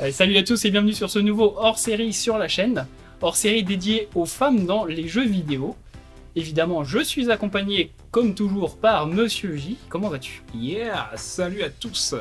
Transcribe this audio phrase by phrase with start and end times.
[0.00, 2.86] Euh, salut à tous et bienvenue sur ce nouveau hors-série sur la chaîne,
[3.20, 5.74] hors-série dédié aux femmes dans les jeux vidéo.
[6.36, 9.76] Évidemment, je suis accompagné comme toujours par Monsieur J.
[9.88, 10.44] Comment vas-tu?
[10.54, 12.14] Yeah, salut à tous.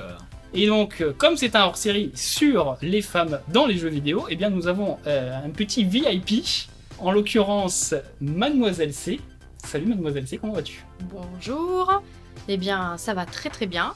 [0.55, 4.35] Et donc, euh, comme c'est un hors-série sur les femmes dans les jeux vidéo, eh
[4.35, 6.45] bien nous avons euh, un petit VIP,
[6.97, 9.19] en l'occurrence Mademoiselle C.
[9.63, 10.83] Salut Mademoiselle C, comment vas-tu?
[11.11, 12.01] Bonjour.
[12.47, 13.93] Eh bien, ça va très très bien.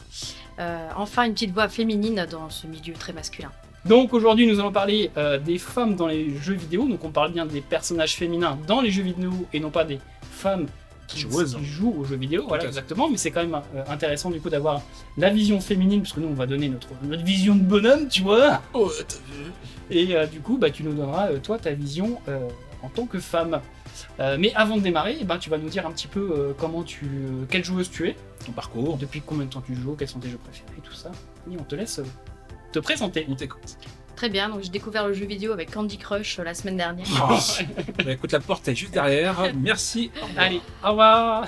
[0.59, 3.51] Euh, enfin, une petite voix féminine dans ce milieu très masculin.
[3.85, 6.87] Donc aujourd'hui, nous allons parler euh, des femmes dans les jeux vidéo.
[6.87, 9.99] Donc on parle bien des personnages féminins dans les jeux vidéo et non pas des
[10.21, 10.67] femmes
[11.07, 12.45] qui, jouent aux jeux vidéo.
[12.47, 13.09] Voilà, exactement.
[13.09, 14.81] Mais c'est quand même euh, intéressant du coup d'avoir
[15.17, 18.21] la vision féminine, parce que nous on va donner notre, notre vision de bonhomme, tu
[18.21, 18.61] vois.
[18.73, 19.51] Oh, t'as vu
[19.89, 22.19] Et euh, du coup, bah, tu nous donneras toi ta vision
[22.83, 23.59] en tant que femme.
[24.19, 26.53] Euh, mais avant de démarrer, eh ben, tu vas nous dire un petit peu euh,
[26.57, 29.95] comment tu, euh, quelle joueuse tu es, Ton parcours, depuis combien de temps tu joues,
[29.97, 31.11] quels sont tes jeux préférés, tout ça.
[31.51, 32.01] Et on te laisse
[32.71, 33.25] te présenter.
[33.29, 33.77] on t'écoute.
[34.21, 37.07] Très bien, donc j'ai découvert le jeu vidéo avec Candy Crush euh, la semaine dernière.
[37.27, 37.35] Oh.
[38.05, 39.51] Bah, écoute, la porte est juste derrière.
[39.55, 40.11] Merci.
[40.37, 41.47] Allez, au revoir.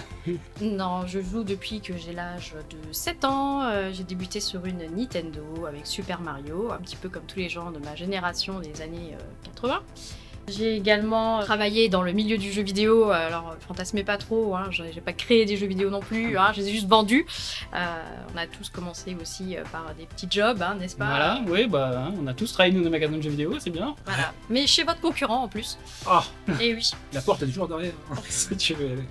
[0.60, 3.62] Non, je joue depuis que j'ai l'âge de 7 ans.
[3.62, 7.50] Euh, j'ai débuté sur une Nintendo avec Super Mario, un petit peu comme tous les
[7.50, 9.82] gens de ma génération des années euh, 80.
[10.50, 15.00] J'ai également travaillé dans le milieu du jeu vidéo, alors fantasmez pas trop, hein, j'ai
[15.00, 17.26] pas créé des jeux vidéo non plus, hein, je les ai juste vendus.
[17.74, 21.06] Euh, on a tous commencé aussi euh, par des petits jobs, hein, n'est-ce pas?
[21.06, 23.70] Voilà, oui, bah, hein, on a tous travaillé dans les magasins de jeux vidéo, c'est
[23.70, 23.96] bien.
[24.06, 24.34] Voilà.
[24.50, 25.78] Mais chez votre concurrent en plus.
[26.06, 26.24] Ah,
[26.60, 26.92] Et oui.
[27.14, 27.94] la porte est toujours derrière.
[28.28, 29.04] si tu veux aller.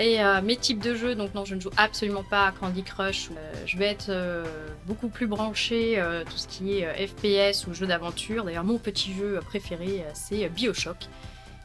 [0.00, 2.84] Et euh, mes types de jeux, donc non, je ne joue absolument pas à Candy
[2.84, 3.30] Crush.
[3.36, 4.44] Euh, je vais être euh,
[4.86, 8.44] beaucoup plus branché euh, tout ce qui est euh, FPS ou jeu d'aventure.
[8.44, 10.96] D'ailleurs, mon petit jeu préféré, euh, c'est Bioshock.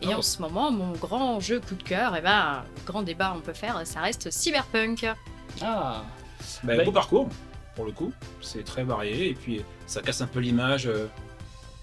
[0.02, 0.14] Et Oh.
[0.18, 3.54] en ce moment, mon grand jeu coup de cœur, et ben, grand débat on peut
[3.54, 5.06] faire, ça reste Cyberpunk.
[5.62, 6.04] Ah,
[6.64, 7.30] Bah, Bah, beau parcours,
[7.76, 8.12] pour le coup.
[8.42, 9.30] C'est très varié.
[9.30, 11.06] Et puis, ça casse un peu l'image euh,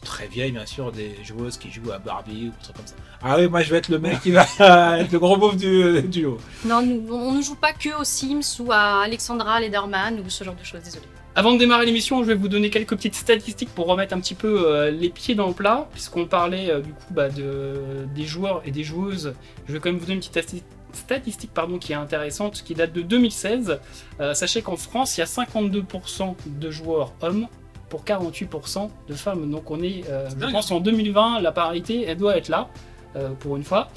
[0.03, 2.95] très vieille, bien sûr, des joueuses qui jouent à Barbie ou des trucs comme ça.
[3.23, 4.43] Ah oui, moi, je vais être le mec qui va
[4.99, 6.39] être le gros beauf du, du lot.
[6.65, 10.43] Non, nous- on ne joue pas que aux Sims ou à Alexandra Lederman ou ce
[10.45, 11.05] genre de choses, désolé.
[11.37, 14.35] Avant de démarrer l'émission, je vais vous donner quelques petites statistiques pour remettre un petit
[14.35, 17.75] peu euh, les pieds dans le plat, puisqu'on parlait euh, du coup bah, de,
[18.15, 19.35] des joueurs et des joueuses.
[19.69, 20.63] Je vais quand même vous donner une petite stati-
[20.93, 23.79] statistique pardon, qui est intéressante, qui date de 2016.
[24.21, 27.47] Euh, sachez qu'en France, il y a 52% de joueurs hommes
[27.91, 29.51] pour 48% de femmes.
[29.51, 32.69] Donc on est, euh, je pense en 2020, la parité, elle doit être là,
[33.17, 33.89] euh, pour une fois.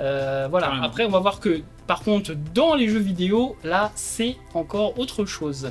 [0.00, 0.86] Euh, voilà, Carrément.
[0.86, 5.26] après on va voir que par contre, dans les jeux vidéo, là, c'est encore autre
[5.26, 5.70] chose.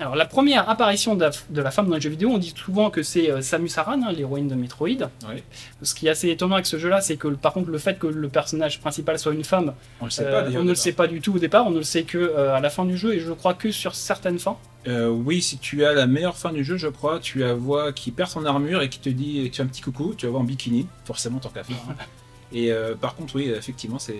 [0.00, 2.54] Alors, la première apparition de la, de la femme dans les jeux vidéo, on dit
[2.56, 4.86] souvent que c'est euh, Samus Aran, hein, l'héroïne de Metroid.
[5.28, 5.42] Ouais.
[5.82, 8.06] Ce qui est assez étonnant avec ce jeu-là, c'est que par contre, le fait que
[8.06, 10.60] le personnage principal soit une femme, On le sait euh, pas, d'ailleurs.
[10.62, 12.54] on ne le sait pas du tout au départ, on ne le sait que euh,
[12.54, 14.56] à la fin du jeu, et je crois que sur certaines fins.
[14.86, 18.10] Oui, si tu as la meilleure fin du jeu, je crois, tu la vois qui
[18.10, 20.40] perd son armure et qui te dit, tu as un petit coucou, tu la vois
[20.40, 21.76] en bikini, forcément tant qu'à faire.
[21.90, 21.94] hein.
[22.54, 24.18] Et par contre, oui, effectivement, c'est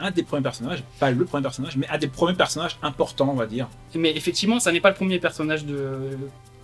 [0.00, 3.34] un des premiers personnages, pas le premier personnage, mais un des premiers personnages importants, on
[3.36, 3.68] va dire.
[3.94, 6.16] Mais effectivement, ça n'est pas le premier personnage de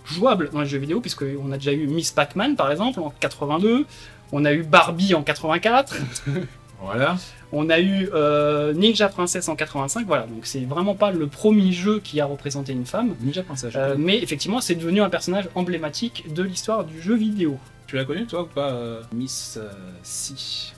[0.05, 3.85] jouable dans les jeux vidéo, puisqu'on a déjà eu Miss Pac-Man par exemple en 82,
[4.31, 5.95] on a eu Barbie en 84,
[6.81, 7.17] Voilà.
[7.51, 11.71] on a eu euh, Ninja Princess en 85, voilà, donc c'est vraiment pas le premier
[11.71, 13.15] jeu qui a représenté une femme.
[13.21, 13.73] Ninja Princess.
[13.75, 17.57] Euh, mais effectivement, c'est devenu un personnage emblématique de l'histoire du jeu vidéo.
[17.87, 19.57] Tu l'as connu, toi, ou pas, euh, Miss
[20.03, 20.73] Si?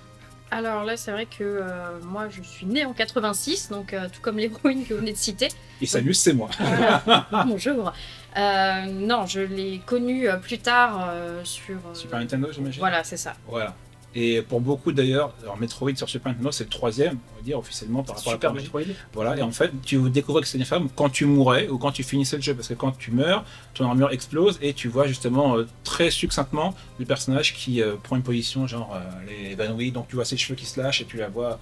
[0.51, 4.19] Alors là, c'est vrai que euh, moi, je suis née en 86, donc euh, tout
[4.21, 5.49] comme l'héroïne que vous venez de citer.
[5.81, 6.49] Et Samus, c'est moi.
[6.59, 7.27] Voilà.
[7.45, 7.93] Bonjour.
[8.35, 11.77] Euh, non, je l'ai connu euh, plus tard sur.
[11.93, 12.79] Super Nintendo, j'imagine.
[12.79, 13.35] Voilà, c'est ça.
[13.47, 13.75] Voilà.
[14.15, 17.59] Et pour beaucoup d'ailleurs, alors Metroid sur Super Nintendo, c'est le troisième, on va dire,
[17.59, 18.61] officiellement par rapport Super à la.
[18.61, 18.81] Metroid.
[19.13, 21.91] Voilà, et en fait, tu découvrais que c'était une femme quand tu mourais ou quand
[21.91, 25.05] tu finissais le jeu, parce que quand tu meurs, ton armure explose et tu vois
[25.05, 29.91] justement euh, très succinctement le personnage qui euh, prend une position genre euh, est évanouie,
[29.91, 31.59] donc tu vois ses cheveux qui se lâchent et tu la vois.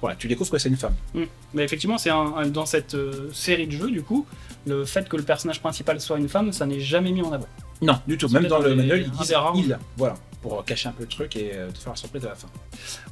[0.00, 0.94] Voilà, tu découvres que c'est une femme.
[1.54, 4.26] Mais effectivement, c'est un, un- dans cette euh, série de jeux, du coup,
[4.66, 7.46] le fait que le personnage principal soit une femme, ça n'est jamais mis en avant.
[7.82, 8.28] Non, du tout.
[8.28, 9.54] Même dans le manuel, ils disent des rares.
[9.56, 9.78] il.
[9.96, 12.34] Voilà, pour cacher un peu le truc et euh, te faire la surprise à la
[12.34, 12.48] fin.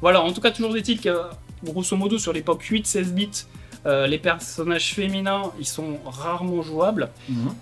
[0.00, 1.22] Voilà, en tout cas, toujours est-il que,
[1.64, 3.46] grosso modo, sur l'époque 8-16 bits,
[3.84, 7.10] euh, les personnages féminins, ils sont rarement jouables.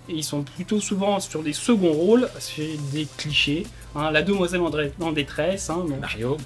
[0.09, 3.67] Et ils sont plutôt souvent sur des seconds rôles, c'est des clichés.
[3.95, 4.61] hein, la demoiselle
[5.01, 6.37] en, détresse, hein, donc, Mario,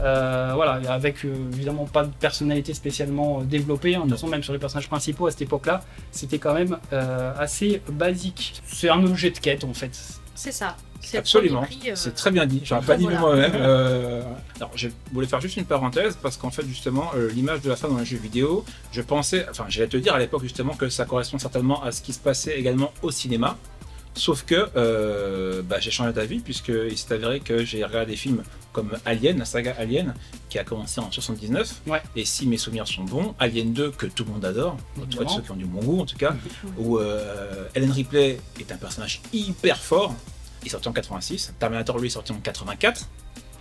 [0.00, 3.94] euh, voilà, avec euh, évidemment pas de personnalité spécialement euh, développée.
[3.94, 4.00] hein.
[4.00, 7.32] De toute façon, même sur les personnages principaux à cette époque-là, c'était quand même euh,
[7.38, 8.62] assez basique.
[8.66, 9.98] C'est un objet de quête en fait.
[10.34, 10.76] C'est ça.
[11.00, 12.60] C'est Absolument, euh, c'est très bien dit.
[12.64, 13.20] J'aurais pas dit voilà.
[13.20, 13.52] moi-même.
[13.54, 14.22] Euh,
[14.56, 17.76] Alors, je voulais faire juste une parenthèse parce qu'en fait, justement, euh, l'image de la
[17.76, 20.88] femme dans les jeux vidéo, je pensais, enfin, j'allais te dire à l'époque justement que
[20.88, 23.56] ça correspond certainement à ce qui se passait également au cinéma.
[24.18, 28.42] Sauf que euh, bah, j'ai changé d'avis puisqu'il s'est avéré que j'ai regardé des films
[28.72, 30.14] comme Alien, la saga Alien,
[30.48, 31.82] qui a commencé en 79.
[31.86, 32.02] Ouais.
[32.16, 35.06] Et si mes souvenirs sont bons, Alien 2, que tout le monde adore, en tout
[35.18, 35.36] cas Évidemment.
[35.36, 36.34] ceux qui ont du bon goût en tout cas,
[36.78, 40.14] où euh, Ellen Ripley est un personnage hyper fort.
[40.62, 41.54] Il est sorti en 86.
[41.58, 43.08] Terminator, lui, est sorti en 84.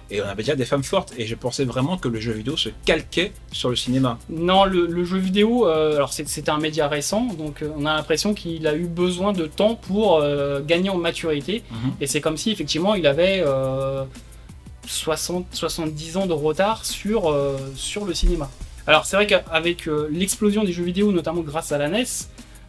[0.10, 1.14] Et on avait déjà des femmes fortes.
[1.18, 4.18] Et je pensais vraiment que le jeu vidéo se calquait sur le cinéma.
[4.30, 7.86] Non, le, le jeu vidéo, euh, alors c'est- c'était un média récent, donc euh, on
[7.86, 11.64] a l'impression qu'il a eu besoin de temps pour euh, gagner en maturité.
[11.72, 11.92] Mhm.
[12.02, 14.04] Et c'est comme si effectivement il avait euh,
[14.86, 18.50] 60, 70 ans de retard sur, euh, sur le cinéma.
[18.86, 22.06] Alors c'est vrai qu'avec euh, l'explosion des jeux vidéo, notamment grâce à la NES,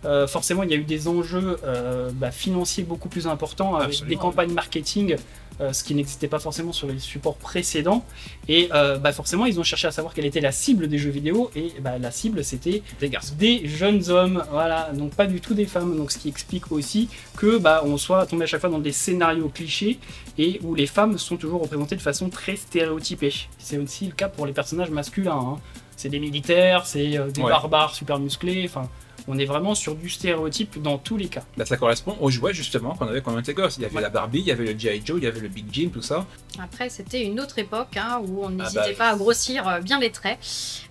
[0.04, 3.88] euh, forcément il y a eu des enjeux euh, bah, financiers beaucoup plus importants avec
[3.90, 4.08] Absolument.
[4.08, 5.16] des campagnes marketing,
[5.60, 8.04] euh, ce qui n'existait pas forcément sur les supports précédents.
[8.48, 11.10] Et euh, bah, forcément ils ont cherché à savoir quelle était la cible des jeux
[11.10, 13.34] vidéo, et bah, la cible c'était Des garçons.
[13.38, 17.08] des jeunes hommes, voilà, donc pas du tout des femmes, donc ce qui explique aussi
[17.36, 19.98] que bah, on soit tombé à chaque fois dans des scénarios clichés
[20.38, 23.32] et où les femmes sont toujours représentées de façon très stéréotypée.
[23.58, 25.32] C'est aussi le cas pour les personnages masculins.
[25.36, 25.58] hein.
[25.96, 27.50] C'est des militaires, c'est euh, des Ouais.
[27.50, 28.88] barbares super musclés, enfin,
[29.28, 31.42] on est vraiment sur du stéréotype dans tous les cas.
[31.56, 33.76] Bah, ça correspond aux jouets justement qu'on avait quand on était gosse.
[33.76, 34.02] Il y avait Ouais.
[34.02, 35.02] la Barbie, il y avait le G.I.
[35.04, 36.26] Joe, il y avait le Big Jim, tout ça.
[36.62, 40.00] Après, c'était une autre époque hein, où on n'hésitait bah pas à grossir euh, bien
[40.00, 40.38] les traits.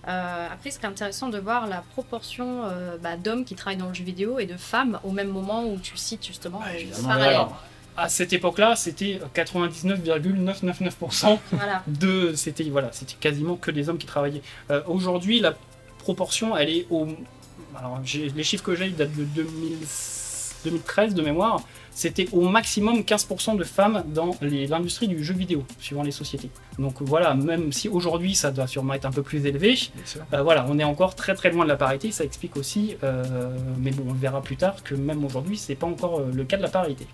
[0.06, 3.76] Euh, après, ce qui est intéressant de voir la proproportion euh, bah, d'hommes qui travaillent
[3.78, 7.08] dans le jeu vidéo et de femmes au même moment où tu cites justement évidemment,
[7.08, 7.28] parallèle.
[7.34, 7.62] Alors,
[7.96, 11.82] à cette époque-là, c'était 99,999% Voilà.
[11.86, 15.54] de c'était voilà c'était quasiment que des hommes qui travaillaient Euh, aujourd'hui la
[15.98, 17.06] proportion elle est au
[17.76, 19.76] alors les chiffres que j'ai datent de 2000
[20.64, 21.60] 2013 de mémoire.
[21.90, 26.50] C'était au maximum 15% de femmes dans l'industrie du jeu vidéo suivant les sociétés.
[26.78, 29.76] Donc voilà même si aujourd'hui ça doit sûrement être un peu plus élevé
[30.32, 32.12] euh, voilà on est encore très très loin de la parité.
[32.12, 35.88] Ça explique aussi euh, mais bon on verra plus tard que même aujourd'hui c'est pas
[35.88, 37.06] encore euh, le cas de la parité.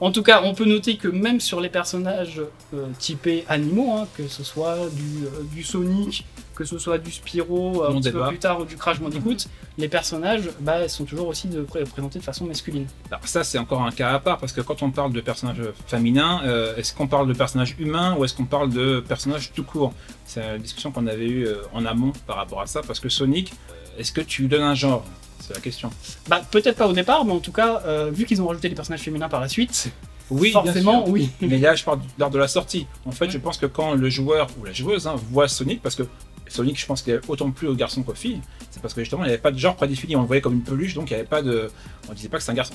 [0.00, 2.40] En tout cas, on peut noter que même sur les personnages
[2.74, 7.84] euh, typés animaux, hein, que ce soit du, du Sonic, que ce soit du Spyro,
[7.84, 9.36] un petit peu plus tard, ou du Crash Bandicoot,
[9.78, 12.86] les personnages bah, sont toujours aussi de, pré- présentés de façon masculine.
[13.10, 15.60] Alors ça c'est encore un cas à part parce que quand on parle de personnages
[15.86, 19.64] féminins, euh, est-ce qu'on parle de personnages humains ou est-ce qu'on parle de personnages tout
[19.64, 19.92] court?
[20.24, 23.08] C'est une discussion qu'on avait eue euh, en amont par rapport à ça parce que
[23.08, 25.04] Sonic, euh, est-ce que tu lui donnes un genre?
[25.40, 25.90] C'est la question.
[26.28, 28.74] Bah, peut-être pas au départ, mais en tout cas, euh, vu qu'ils ont rajouté les
[28.74, 29.90] personnages féminins par la suite,
[30.30, 31.28] Oui, forcément, oui.
[31.42, 32.86] Mais là, je parle lors de la sortie.
[33.04, 35.96] En fait, je pense que quand le joueur ou la joueuse hein, voit Sonic, parce
[35.96, 36.04] que
[36.48, 39.24] Sonic, je pense qu'il y autant plus aux garçons qu'aux filles, c'est parce que justement,
[39.24, 40.14] il n'y avait pas de genre prédéfini.
[40.16, 41.70] On le voyait comme une peluche, donc il n'y avait pas de.
[42.08, 42.74] On disait pas que c'est un garçon.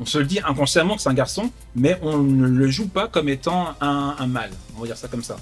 [0.00, 3.08] On se le dit inconsciemment que c'est un garçon, mais on ne le joue pas
[3.08, 4.50] comme étant un, un mâle.
[4.76, 5.36] On va dire ça comme ça.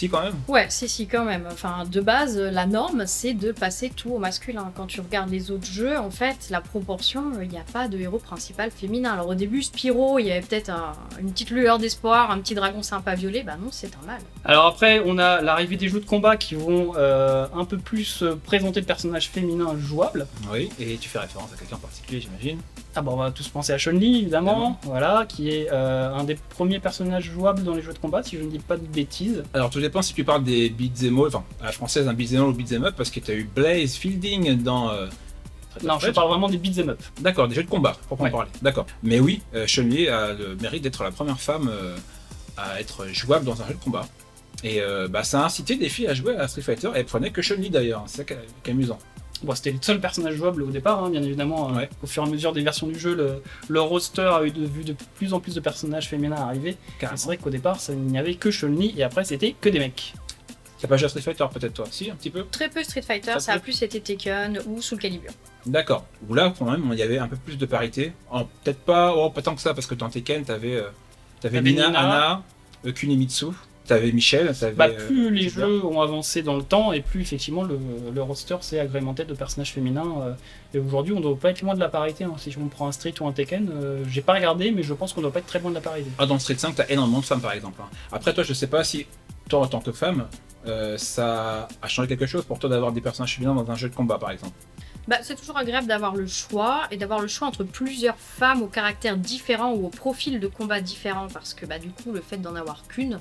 [0.00, 0.34] Si, quand même.
[0.48, 1.46] Ouais, si, si, quand même.
[1.52, 4.72] Enfin, de base, la norme, c'est de passer tout au masculin.
[4.74, 7.98] Quand tu regardes les autres jeux, en fait, la proportion, il n'y a pas de
[7.98, 9.12] héros principal féminin.
[9.12, 12.54] Alors au début, Spyro, il y avait peut-être un- une petite lueur d'espoir, un petit
[12.54, 13.42] dragon sympa violet.
[13.42, 14.22] Bah non, c'est un mâle.
[14.46, 18.22] Alors après, on a l'arrivée des jeux de combat qui vont euh, un peu plus
[18.22, 20.26] euh, présenter le personnage féminin jouable.
[20.50, 20.70] Oui.
[20.80, 22.58] Et tu fais référence à quelqu'un en particulier, j'imagine.
[22.96, 26.34] Ah bon, on va tous penser à Chun-Li, évidemment, voilà, qui est euh, un des
[26.34, 29.44] premiers personnages jouables dans les jeux de combat, si je ne dis pas de bêtises.
[29.54, 32.40] Alors, tout dépend si tu parles des beat'em all, enfin, à la française, un beat'em
[32.42, 34.90] all ou beat'em up, parce que tu as eu Blaze Fielding dans.
[34.90, 35.06] euh,
[35.84, 37.02] Non, je parle vraiment des beat'em up.
[37.20, 38.30] D'accord, des jeux de combat, pour Ouais.
[38.30, 38.48] parler.
[38.62, 38.86] D'accord.
[39.02, 41.96] Mais oui, euh, Chun-Li a le mérite d'être la première femme euh,
[42.56, 44.06] à être jouable dans un jeu de combat.
[44.62, 47.04] Et euh, bah, ça a incité des filles à jouer à Street Fighter, et elles
[47.06, 48.98] prenaient que Chun-Li d'ailleurs, c'est ça qui est amusant.
[49.42, 51.70] Bon, c'était le seul personnage jouable au départ, hein, bien évidemment.
[51.70, 51.88] euh, Ouais.
[52.02, 54.66] Au fur et à mesure des versions du jeu, le, le roster a eu de,
[54.66, 56.76] vu de plus en plus de personnages féminins arriver.
[57.02, 59.68] Et C'est vrai qu'au départ, ça, il n'y avait que Chun-Li, et après, c'était que
[59.70, 60.14] des mecs.
[60.80, 61.86] T'as pas joué à Street Fighter peut-être toi?
[61.90, 64.80] Si, un petit peu Très peu Street Fighter, Ça ça, a plus été Taken ou
[64.80, 65.30] Soul Calibur.
[65.66, 66.06] D'accord.
[66.28, 68.12] Où là, quand même, il y avait un peu plus de parité.
[68.64, 70.88] Peut-être pas, oh, pas tant que ça, parce que dans Tekken, t'avais euh,
[71.40, 71.88] t'avais Nina.
[71.88, 72.42] Anna,
[72.86, 73.48] euh, Kunimitsu,
[73.90, 74.72] t'avais Michel, t'avais.
[74.74, 77.78] Bah, euh, plus les jeux ont avancé dans le temps, et plus effectivement le,
[78.14, 80.14] le roster s'est agrémenté de personnages féminins.
[80.22, 80.32] euh,
[80.74, 82.24] et aujourd'hui, on doit pas être loin de la parité.
[82.24, 82.34] hein.
[82.38, 85.12] Si on prend un Street ou un Tekken, euh, j'ai pas regardé, mais je pense
[85.12, 86.10] qu'on doit pas être très loin de la parité.
[86.18, 87.80] Ah, dans Street 5, t'as énormément de femmes par exemple.
[87.82, 87.88] hein.
[88.12, 89.06] Après, toi, je sais pas si,
[89.48, 90.26] toi en tant que femme,
[90.66, 93.88] euh, ça a changé quelque chose pour toi d'avoir des personnages féminins dans un jeu
[93.88, 94.52] de combat par exemple?
[95.08, 98.66] Bah, c'est toujours agréable d'avoir le choix et d'avoir le choix entre plusieurs femmes au
[98.66, 102.36] caractère différent ou au profil de combat différent parce que bah, du coup le fait
[102.36, 103.18] d'en avoir qu'une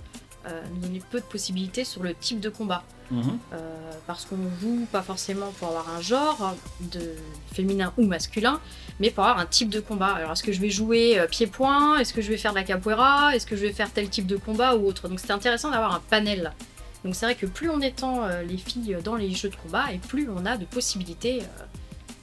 [0.74, 2.84] nous donnait peu de possibilités sur le type de combat.
[3.12, 3.58] Euh,
[4.06, 7.16] parce qu'on joue pas forcément pour avoir un genre de
[7.52, 8.60] féminin ou masculin,
[9.00, 10.14] mais pour avoir un type de combat.
[10.14, 11.98] Alors est-ce que je vais jouer euh, pied-point?
[11.98, 13.36] Est-ce que je vais faire de la capoeira?
[13.36, 15.08] Est-ce que je vais faire tel type de combat ou autre?
[15.08, 16.52] Donc c'était intéressant d'avoir un panel.
[17.04, 19.92] Donc c'est vrai que plus on étend euh, les filles dans les jeux de combat
[19.92, 21.64] et plus on a de possibilités euh,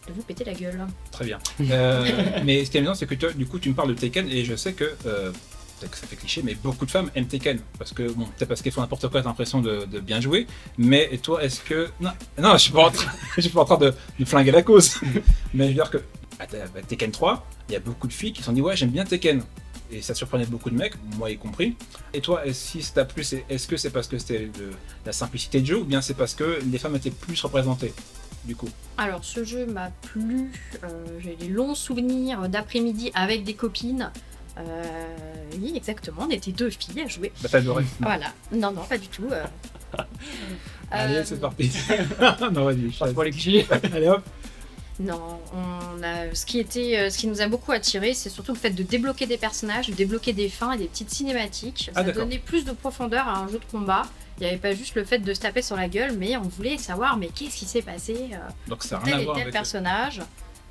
[0.06, 0.87] de vous péter la gueule.
[1.11, 1.38] Très bien.
[1.61, 2.06] Euh,
[2.45, 4.28] mais ce qui est amusant, c'est que toi, du coup, tu me parles de Taken
[4.28, 5.33] et je sais que, euh,
[5.78, 7.59] peut-être que ça fait cliché, mais beaucoup de femmes aiment Taken.
[7.78, 10.47] Parce que, bon, peut-être parce qu'elles font n'importe quoi, t'as l'impression de, bien jouer.
[10.78, 11.88] Mais toi, est-ce que.
[12.00, 14.97] Non, non je suis pas en train, suis pas en train de, flinguer la cause.
[15.54, 15.99] mais je veux dire que,
[16.38, 18.76] ta- à Taken 3, il y a beaucoup de filles qui se sont dit, ouais,
[18.76, 19.42] j'aime bien Taken.
[19.90, 21.76] Et ça surprenait beaucoup de mecs, moi y compris.
[22.12, 24.50] Et toi, si ça t'a plu, est-ce que c'est parce que c'était
[25.04, 27.95] la simplicité de jeu ou bien c'est parce que les femmes étaient plus représentées
[28.45, 28.68] du coup?
[28.99, 30.50] Alors, ce jeu m'a plu.
[30.83, 30.88] euh,
[31.21, 34.11] J'ai des longs souvenirs d'après-midi avec des copines.
[34.58, 35.06] Euh,
[35.60, 36.22] oui, exactement.
[36.26, 37.32] On était deux filles à jouer.
[37.42, 37.84] Bah t'as adoré.
[38.00, 38.26] Voilà.
[38.52, 39.26] Non, non, pas du tout.
[39.30, 39.44] euh.
[40.90, 41.70] Allez, Euh, c'est parti.
[42.52, 42.90] non, vas-y.
[42.90, 43.52] je Pas te pour les clichés.
[43.52, 43.68] laisse.
[43.94, 44.22] Allez hop.
[44.98, 48.52] Non, on a, ce, qui était, euh, ce qui nous a beaucoup attiré, c'est surtout
[48.54, 51.90] le fait de débloquer des personnages, de débloquer des fins et des petites cinématiques.
[51.94, 52.22] Ah, Ça d'accord.
[52.25, 54.02] donnait plus de profondeur à un jeu de combat.
[54.38, 56.42] Il n'y avait pas juste le fait de se taper sur la gueule, mais on
[56.42, 58.36] voulait savoir mais qu'est-ce qui s'est passé euh,
[58.68, 59.52] Donc ça n'a tel rien à et voir tel avec.
[59.52, 60.22] personnage.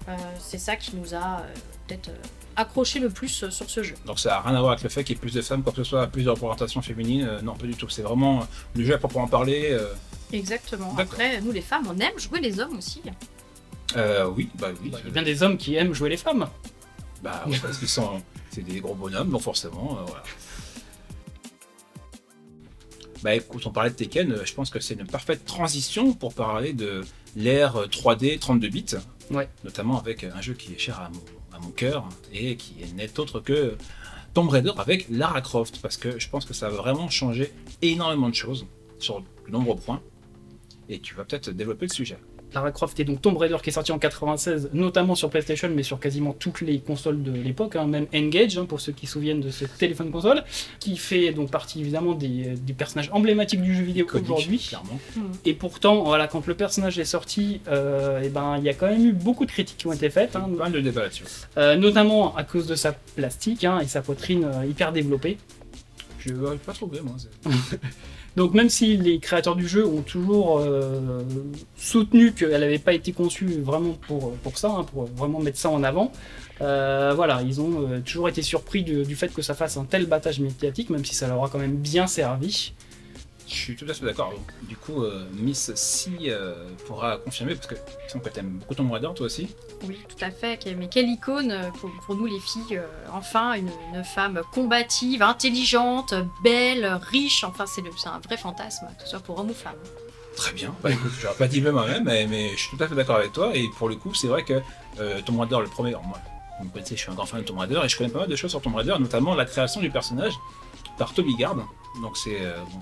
[0.07, 1.53] Euh, c'est ça qui nous a euh,
[1.87, 2.13] peut-être euh,
[2.55, 3.95] accroché le plus euh, sur ce jeu.
[4.05, 5.63] Donc ça n'a rien à voir avec le fait qu'il y ait plus de femmes,
[5.63, 7.25] quoi que ce soit, plus de représentation féminine.
[7.29, 7.89] euh, non, pas du tout.
[7.89, 8.45] C'est vraiment euh,
[8.75, 9.69] le jeu à proprement parler.
[9.71, 9.93] euh,
[10.33, 10.95] Exactement.
[10.97, 13.01] Après, nous les femmes, on aime jouer les hommes aussi.
[13.95, 14.89] euh, oui, bah oui.
[14.89, 16.47] Bah, Il y a bien des hommes qui aiment jouer les femmes.
[17.23, 18.21] Bah ouais, parce qu'ils sont,
[18.51, 20.23] c'est des gros bonhommes, donc forcément, euh, voilà.
[23.23, 26.73] Bah écoute, on parlait de Tekken, je pense que c'est une parfaite transition pour parler
[26.73, 27.01] de
[27.35, 28.85] l'ère euh, 3D 32 bits,
[29.31, 29.49] Ouais.
[29.63, 31.19] notamment avec un jeu qui est cher à mon,
[31.59, 33.77] mon cœur et qui est net autre que
[34.33, 38.29] Tomb Raider avec Lara Croft, parce que je pense que ça va vraiment changer énormément
[38.29, 38.65] de choses
[38.99, 40.01] sur de nombreux points,
[40.89, 42.17] et tu vas peut-être développer le sujet.
[42.53, 45.83] Lara Croft est donc Tomb Raider qui est sorti en 96, notamment sur PlayStation, mais
[45.83, 49.13] sur quasiment toutes les consoles de l'époque, hein, même Engage, hein, pour ceux qui se
[49.13, 50.43] souviennent de ce téléphone console,
[50.79, 54.71] qui fait donc partie évidemment des, des personnages emblématiques du jeu vidéo aujourd'hui.
[55.43, 58.87] Et pourtant, voilà, quand le personnage est sorti, euh, eh ben, il y a quand
[58.87, 61.25] même eu beaucoup de critiques qui ont été faites, hein, Pas de débat là-dessus.
[61.57, 65.37] euh, notamment à cause de sa plastique et sa poitrine euh, hyper développée.
[66.19, 67.15] Je pas trouvé, moi.
[68.35, 71.23] Donc même si les créateurs du jeu ont toujours euh,
[71.77, 75.69] soutenu qu'elle n'avait pas été conçue vraiment pour, pour ça, hein, pour vraiment mettre ça
[75.69, 76.11] en avant,
[76.61, 79.85] euh, voilà, ils ont euh, toujours été surpris du, du fait que ça fasse un
[79.85, 82.73] tel battage médiatique, même si ça leur a quand même bien servi.
[83.47, 84.33] Je suis tout à fait d'accord.
[84.63, 88.57] Du coup, euh, Miss Si euh, pourra confirmer, parce que il semble que tu aimes
[88.59, 89.55] beaucoup Tomb Raider, toi aussi.
[89.87, 90.59] Oui, tout à fait.
[90.75, 92.77] Mais quelle icône euh, pour, pour nous les filles.
[92.77, 97.43] euh, enfin, une, une femme combative, intelligente, belle, riche.
[97.43, 99.75] Enfin, c'est un vrai fantasme, que ce soit pour homme ou femme.
[100.35, 100.73] Très bien.
[100.81, 103.17] Bah écoute, j'aurais pas dit le moi-même, mais, mais je suis tout à fait d'accord
[103.17, 103.55] avec toi.
[103.55, 104.59] Et pour le coup, c'est vrai que
[104.99, 106.19] euh, Tomb Raider, le premier, moi,
[106.59, 108.19] vous me connaissez, je suis un grand fan de Tomb Raider, et je connais pas
[108.19, 110.33] mal de choses sur Tomb Raider, notamment la création du personnage
[110.97, 111.55] par Toby Gard.
[112.01, 112.41] Donc c'est...
[112.41, 112.79] euh, bon,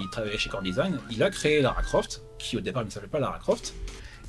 [0.00, 0.98] il travaillait chez Core Design.
[1.10, 3.74] Il a créé Lara Croft, qui au départ ne s'appelait pas Lara Croft.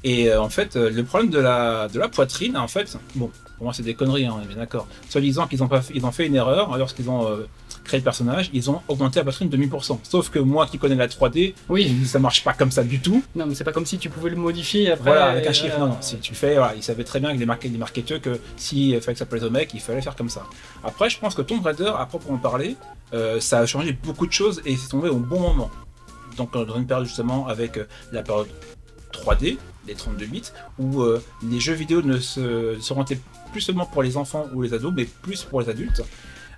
[0.04, 3.32] Et euh, en fait, euh, le problème de la, de la poitrine, en fait, bon,
[3.58, 4.88] pour moi c'est des conneries, hein, on est bien d'accord.
[5.10, 7.48] Soi-disant qu'ils ont, pas fait- ils ont fait une erreur lorsqu'ils ont euh,
[7.84, 9.98] créé le personnage, ils ont augmenté la poitrine de 1000%.
[10.04, 13.24] Sauf que moi qui connais la 3D, Oui, ça marche pas comme ça du tout.
[13.36, 15.06] non, mais c'est pas comme si tu pouvais le modifier après.
[15.10, 15.80] Voilà, avec un chiffre.
[15.80, 18.22] Non, non, si tu fais, voilà, ils savaient très bien que les, market- les marketeurs
[18.22, 20.44] que s'il fallait que ça plaise aux mecs, il fallait faire comme ça.
[20.84, 22.76] Après, je pense que Tomb Raider, à proprement parler,
[23.14, 25.72] euh, ça a changé beaucoup de choses et c'est tombé au bon moment.
[26.38, 28.48] Donc, dans une période justement avec euh, la période
[29.14, 29.58] 3D,
[29.88, 30.44] les 32 bits,
[30.80, 32.94] où euh, les jeux vidéo ne se, se
[33.52, 36.04] plus seulement pour les enfants ou les ados, mais plus pour les adultes.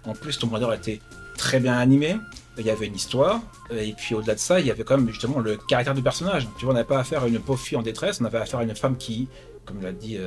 [0.05, 1.01] En plus, Tomb Raider était
[1.37, 2.17] très bien animé,
[2.57, 5.09] il y avait une histoire, et puis au-delà de ça, il y avait quand même
[5.09, 6.47] justement le caractère du personnage.
[6.57, 8.61] Tu vois, on n'avait pas affaire à une pauvre fille en détresse, on avait affaire
[8.61, 9.27] à une femme qui,
[9.65, 10.17] comme l'a dit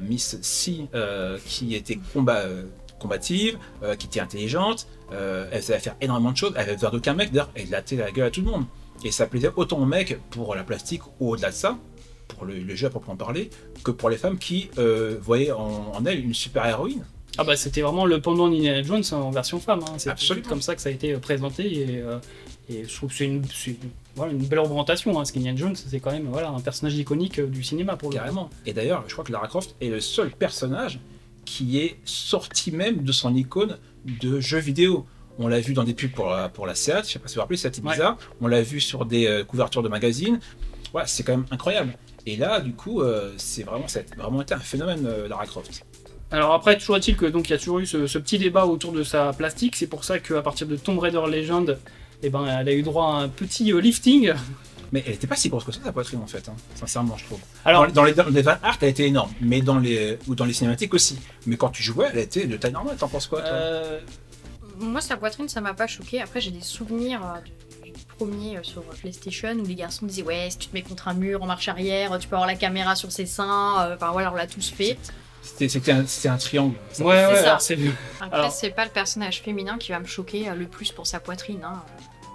[0.00, 2.44] Miss euh, qui était combat,
[3.00, 3.58] combative,
[3.98, 7.30] qui était intelligente, euh, elle savait faire énormément de choses, elle avait besoin d'aucun mec,
[7.32, 8.64] d'ailleurs, elle latait la gueule à tout le monde.
[9.04, 11.78] Et ça plaisait autant aux mecs pour la plastique ou au-delà de ça,
[12.28, 13.50] pour le, le jeu à proprement parler,
[13.84, 17.04] que pour les femmes qui euh, voyaient en, en elle une super héroïne.
[17.38, 19.80] Ah bah c'était vraiment le pendant d'Indiana Jones en version femme.
[19.88, 19.94] Hein.
[19.96, 20.48] C'est Absolument.
[20.48, 21.64] comme ça que ça a été euh, présenté
[21.94, 22.18] et, euh,
[22.68, 23.76] et je trouve que c'est une, c'est une-
[24.14, 25.12] voilà, une belle représentation.
[25.12, 25.14] Hein.
[25.14, 28.20] Parce qu'Indiana Jones c'est quand même voilà, un personnage iconique du cinéma pour le coup.
[28.20, 28.50] Carrément.
[28.66, 31.00] Et d'ailleurs, je crois que Lara Croft est le seul personnage
[31.46, 35.06] qui est sorti même de son icône de jeu vidéo.
[35.38, 37.34] On l'a vu dans des pubs pour la, pour la Seat, je sais pas si
[37.34, 38.16] vous vous rappelez, Seat Ibiza.
[38.40, 40.40] On l'a vu sur des euh, couvertures de magazines.
[40.92, 41.94] Ouais, c'est quand même incroyable.
[42.26, 45.46] Et là, du coup, euh, c'est vraiment, ça a vraiment été un phénomène, euh, Lara
[45.46, 45.84] Croft.
[46.30, 48.66] Alors après, toujours est-il que donc il y a toujours eu ce, ce petit débat
[48.66, 49.76] autour de sa plastique.
[49.76, 51.78] C'est pour ça qu'à partir de Tomb Raider Legend,
[52.22, 54.32] eh ben, elle a eu droit à un petit euh, lifting.
[54.92, 57.24] Mais elle était pas si grosse que ça, sa poitrine, en fait, hein, sincèrement, je
[57.24, 57.40] trouve.
[57.64, 60.44] Alors, dans, les, dans les van art, elle était énorme, mais dans les, ou dans
[60.44, 61.18] les cinématiques aussi.
[61.46, 63.50] Mais quand tu jouais, elle était de taille normale, t'en penses quoi, toi?
[63.50, 64.00] Euh,
[64.78, 66.20] Moi, sa poitrine, ça m'a pas choqué.
[66.20, 67.40] Après, j'ai des souvenirs euh,
[67.84, 71.08] du, premier euh, sur PlayStation où les garçons disaient ouais si tu te mets contre
[71.08, 73.80] un mur en marche arrière, tu peux avoir la caméra sur ses seins.
[73.86, 74.98] euh, Enfin voilà, on l'a tous fait.
[75.42, 76.76] C'était c'était un, un triangle.
[77.00, 77.42] Ouais, ouais, ça.
[77.48, 77.78] alors c'est
[78.20, 81.64] Après, c'est pas le personnage féminin qui va me choquer le plus pour sa pointine.
[81.64, 81.82] Hein.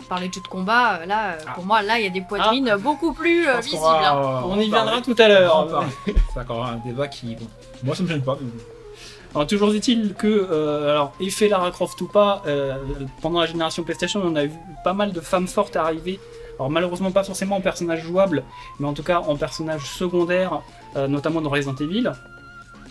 [0.10, 1.52] Parler de jeu de combat, euh, là, euh, Ah.
[1.56, 3.82] pour moi, là, il y a des poitrines beaucoup plus euh, visibles.
[3.82, 4.42] va- hein.
[4.46, 5.84] On y en viendra tout à l'heure.
[6.34, 7.36] C'est encore un débat qui.
[7.36, 7.46] Bon,
[7.84, 8.38] moi, ça me gêne pas.
[8.42, 8.48] mais.
[9.36, 12.76] Alors, toujours est-il que, euh, alors, effet Lara Croft ou pas, euh,
[13.22, 16.20] pendant la génération PlayStation, on a vu pas mal de femmes fortes arriver.
[16.58, 18.44] Alors, malheureusement, pas forcément en personnage jouable,
[18.80, 20.62] mais en tout cas en personnage secondaire,
[20.96, 22.12] euh, notamment dans Resident Evil.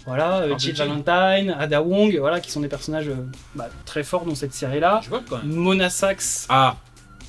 [0.06, 0.87] Voilà, euh, Jill Jill.
[0.87, 5.00] Valentine, Ada Wong, voilà, qui sont des personnages euh, bah, très forts dans cette série-là.
[5.02, 5.52] Je vois quand même.
[5.52, 6.76] Mona Sachs Ah,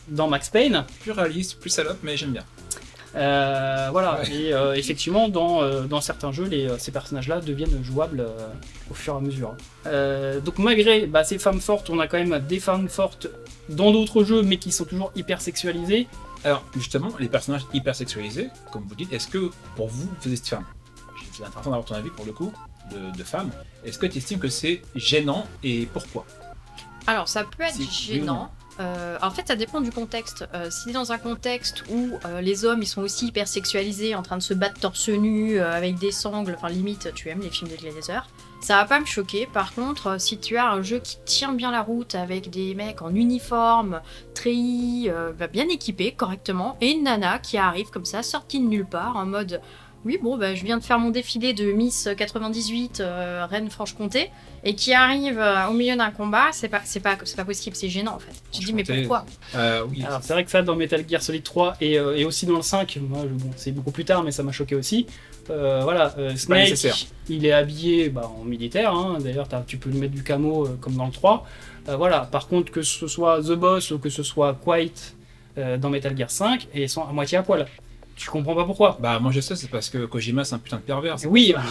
[0.09, 0.85] dans Max Payne.
[1.01, 2.43] plus réaliste, plus salope, mais j'aime bien.
[3.15, 4.31] Euh, voilà, Ouais.
[4.31, 8.47] et euh, effectivement, dans, euh, dans certains jeux, les, ces personnages-là deviennent jouables euh,
[8.91, 9.55] au fur et à mesure.
[9.87, 13.27] Euh, donc, malgré bah, ces femmes fortes, on a quand même des femmes fortes
[13.69, 16.07] dans d'autres jeux, mais qui sont toujours hyper sexualisées.
[16.43, 20.47] Alors, justement, les personnages hyper sexualisés, comme vous dites, est-ce que pour vous, vous êtes
[20.47, 20.65] femme?
[21.33, 22.51] C'est intéressant d'avoir ton avis pour le coup,
[22.91, 23.49] de, de femme.
[23.83, 26.25] Est-ce que tu estimes que c'est gênant et pourquoi?
[27.07, 28.51] Alors, ça peut être gênant.
[28.79, 30.47] Euh, en fait, ça dépend du contexte.
[30.53, 34.21] Euh, si dans un contexte où euh, les hommes ils sont aussi hyper sexualisés, en
[34.21, 37.49] train de se battre torse nu euh, avec des sangles, enfin limite, tu aimes les
[37.49, 38.27] films de gladiateurs,
[38.61, 39.47] ça va pas me choquer.
[39.51, 43.01] Par contre, si tu as un jeu qui tient bien la route avec des mecs
[43.01, 44.01] en uniforme,
[44.33, 48.85] treillis, bah, bien équipés correctement, et une nana qui arrive comme ça, sortie de nulle
[48.85, 49.61] part, en mode
[50.05, 54.29] oui, bon, bah, je viens de faire mon défilé de Miss 98 euh, Rennes-Franche-Comté
[54.63, 57.75] et qui arrive euh, au milieu d'un combat, c'est pas, c'est pas, c'est pas possible,
[57.75, 58.31] c'est gênant en fait.
[58.51, 59.25] Tu te dis, mais pourquoi
[59.55, 60.03] euh, Oui.
[60.05, 62.55] Alors, c'est vrai que ça, dans Metal Gear Solid 3 et, euh, et aussi dans
[62.55, 65.07] le 5, moi, je- bon, c'est beaucoup plus tard, mais ça m'a choqué aussi.
[65.49, 66.95] Euh, voilà, euh, Snake, nécessaire.
[67.29, 69.17] il est habillé bah, en militaire, hein.
[69.19, 71.45] d'ailleurs, tu peux lui mettre du camo euh, comme dans le 3.
[71.89, 74.91] Euh, voilà, par contre, que ce soit The Boss ou que ce soit Quiet
[75.79, 77.65] dans Metal Gear 5, et ils sont à moitié à poil.
[78.17, 80.77] Tu comprends pas pourquoi Bah, moi je sais, c'est parce que Kojima c'est un putain
[80.77, 81.15] de pervers.
[81.27, 81.63] Oui, ça.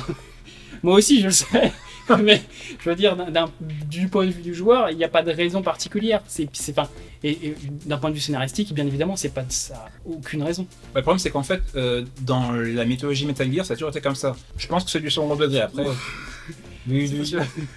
[0.82, 1.72] moi aussi je le sais,
[2.22, 2.40] mais
[2.78, 3.16] je veux dire,
[3.60, 6.22] du point de vue du joueur, il n'y a pas de raison particulière.
[6.28, 6.88] C'est, c'est pas,
[7.24, 10.66] et, et d'un point de vue scénaristique, bien évidemment, c'est pas ça, a aucune raison.
[10.94, 13.90] Bah, le problème c'est qu'en fait, euh, dans la mythologie Metal Gear, ça a toujours
[13.90, 14.36] été comme ça.
[14.56, 15.84] Je pense que c'est du second degré après.
[16.86, 17.22] du, du,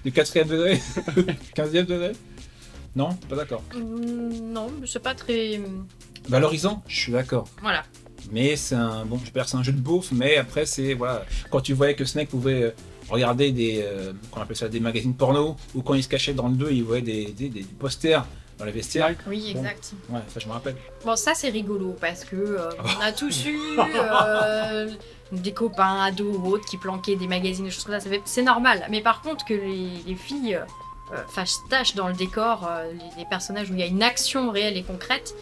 [0.06, 0.80] du quatrième degré
[1.56, 2.12] Quinzième degré
[2.96, 3.64] Non Pas d'accord.
[3.76, 5.60] Mm, Non, c'est pas très.
[6.28, 7.48] Valorisant Je suis d'accord.
[7.64, 7.84] Voilà.
[8.32, 11.26] Mais c'est un bon, je perds, c'est un jeu de beauf, mais après c'est voilà,
[11.50, 12.72] quand tu voyais que Snake pouvait euh,
[13.10, 16.48] regarder des, euh, qu'on appelle ça des magazines porno, ou quand il se cachait dans
[16.48, 18.26] le 2, il voyait des, des, des posters
[18.58, 19.16] dans les vestiaires.
[19.28, 19.60] Oui, Bon.
[19.62, 19.94] exact.
[20.10, 20.76] Ouais, ça je me rappelle.
[21.06, 24.90] Bon, ça c'est rigolo parce que euh, on a tous eu euh,
[25.32, 28.10] des copains, ados ou autres qui planquaient des magazines, des choses comme ça.
[28.26, 28.86] C'est normal.
[28.90, 30.56] Mais par contre, que les, les filles
[31.14, 34.04] euh, fassent tâche dans le décor, euh, les, les personnages où il y a une
[34.04, 35.34] action réelle et concrète,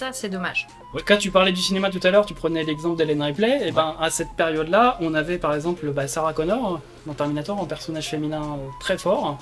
[0.00, 0.66] ça c'est dommage.
[1.06, 3.94] Quand tu parlais du cinéma tout à l'heure, tu prenais l'exemple d'Ellen Ripley, et ben
[4.00, 8.42] à cette période-là, on avait par exemple bah, Sarah Connor dans Terminator, un personnage féminin
[8.42, 9.38] euh, très fort.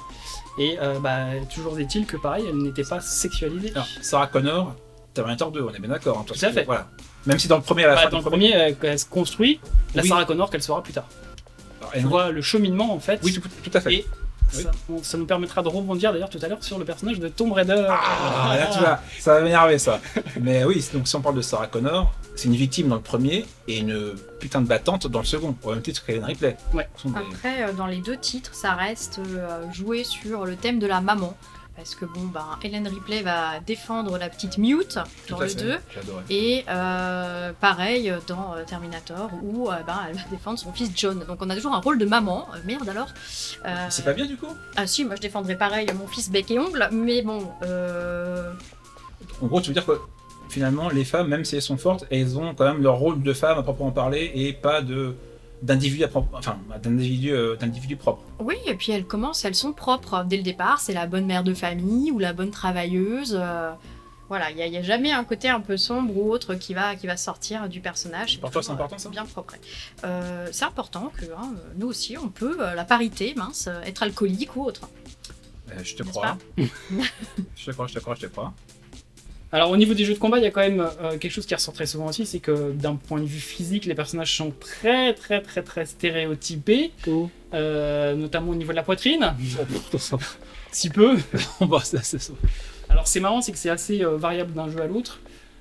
[0.59, 3.71] Et euh, bah, toujours est-il que pareil, elle n'était pas sexualisée.
[3.75, 4.75] Alors, Sarah Connor,
[5.15, 6.19] Terminator 2, on est bien d'accord.
[6.19, 6.65] hein, Tout à que, fait.
[6.65, 6.89] Voilà.
[7.27, 9.07] Même si dans le premier, à la Bah, fin dans le premier, elle, elle se
[9.07, 9.61] construit
[9.95, 10.09] la Oui.
[10.09, 11.07] Sarah Connor qu'elle sera plus tard.
[11.81, 13.21] Alors, Tu elle- vois le cheminement en fait.
[13.23, 13.95] Oui, tout, tout à fait.
[13.95, 14.07] Et
[14.57, 14.63] Oui.
[14.63, 17.29] ça, on- ça nous permettra de rebondir d'ailleurs tout à l'heure sur le personnage de
[17.29, 17.87] Tomb Raider.
[17.89, 20.01] Ah, là, tu vois, ça va m'énerver ça.
[20.41, 23.47] Mais oui, donc si on parle de Sarah Connor, c'est une victime dans le premier
[23.67, 26.57] et une putain de battante dans le second, au même titre qu'Hélène Ripley.
[26.73, 26.89] Ouais.
[27.17, 31.01] Après, euh, dans les deux titres, ça reste euh, joué sur le thème de la
[31.01, 31.37] maman.
[31.79, 34.99] Parce que bon, ben, Helen Ripley va défendre la petite Mute
[35.31, 35.63] dans le fait.
[35.63, 35.77] 2.
[35.95, 36.25] J'adorais.
[36.29, 41.21] Et euh, pareil dans euh, Terminator où euh, ben, elle va défendre son fils John.
[41.21, 42.49] Donc on a toujours un rôle de maman.
[42.53, 43.07] Euh, merde alors.
[43.91, 44.49] C'est pas bien du coup?
[44.75, 46.89] Ah si, moi je défendrais pareil mon fils bec et ongle.
[46.91, 47.49] Mais bon,
[49.41, 50.01] En gros, tu veux dire que
[50.49, 53.33] finalement, les femmes, même si elles sont fortes, elles ont quand même leur rôle de
[53.33, 55.15] femme à proprement parler et pas de
[55.63, 58.23] d'individu à propre, enfin euh, d'individu propre.
[58.41, 60.81] oui, et puis elles commencent, elles sont propres dès le départ.
[60.81, 63.37] C'est la bonne mère de famille ou la bonne travailleuse.
[63.41, 63.73] euh,
[64.29, 67.07] voilà, il n'y a, jamais un côté un peu sombre ou autre qui va, qui
[67.07, 68.39] va sortir du personnage.
[68.41, 69.55] Pour toi, c'est toujours, important, ça Bien propre.
[70.05, 74.03] Euh, c'est important que hein, nous aussi, on peut, euh, la parité, mince, euh, être
[74.03, 74.83] alcoolique ou autre.
[75.71, 76.37] Euh, je te crois.
[76.59, 78.53] je te crois, je te crois, je te crois.
[79.51, 81.47] Alors au niveau des jeux de combat, il y a quand même euh, quelque chose
[81.47, 84.53] qui ressort très souvent aussi, c'est que d'un point de vue physique, les personnages sont
[84.61, 86.93] très très très très stéréotypés,
[87.55, 89.35] euh, notamment au niveau de la poitrine,
[90.73, 91.17] si peu.
[91.61, 92.35] Bon, ça, c'est ça.
[92.89, 95.21] Alors c'est marrant, c'est que c'est assez euh, variable d'un jeu à l'autre.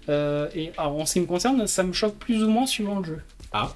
[0.10, 3.00] Euh, et alors, en ce qui me concerne, ça me choque plus ou moins suivant
[3.00, 3.22] le jeu.
[3.52, 3.74] Ah.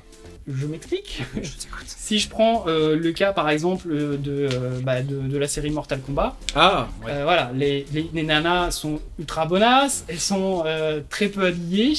[0.56, 1.24] Je m'explique.
[1.42, 1.50] Je.
[1.86, 5.48] Si je prends euh, le cas par exemple euh, de, euh, bah, de, de la
[5.48, 7.12] série Mortal Kombat, Ah, ouais.
[7.12, 11.94] euh, voilà, les, les, les nanas sont ultra bonasses, elles sont euh, très peu habillées,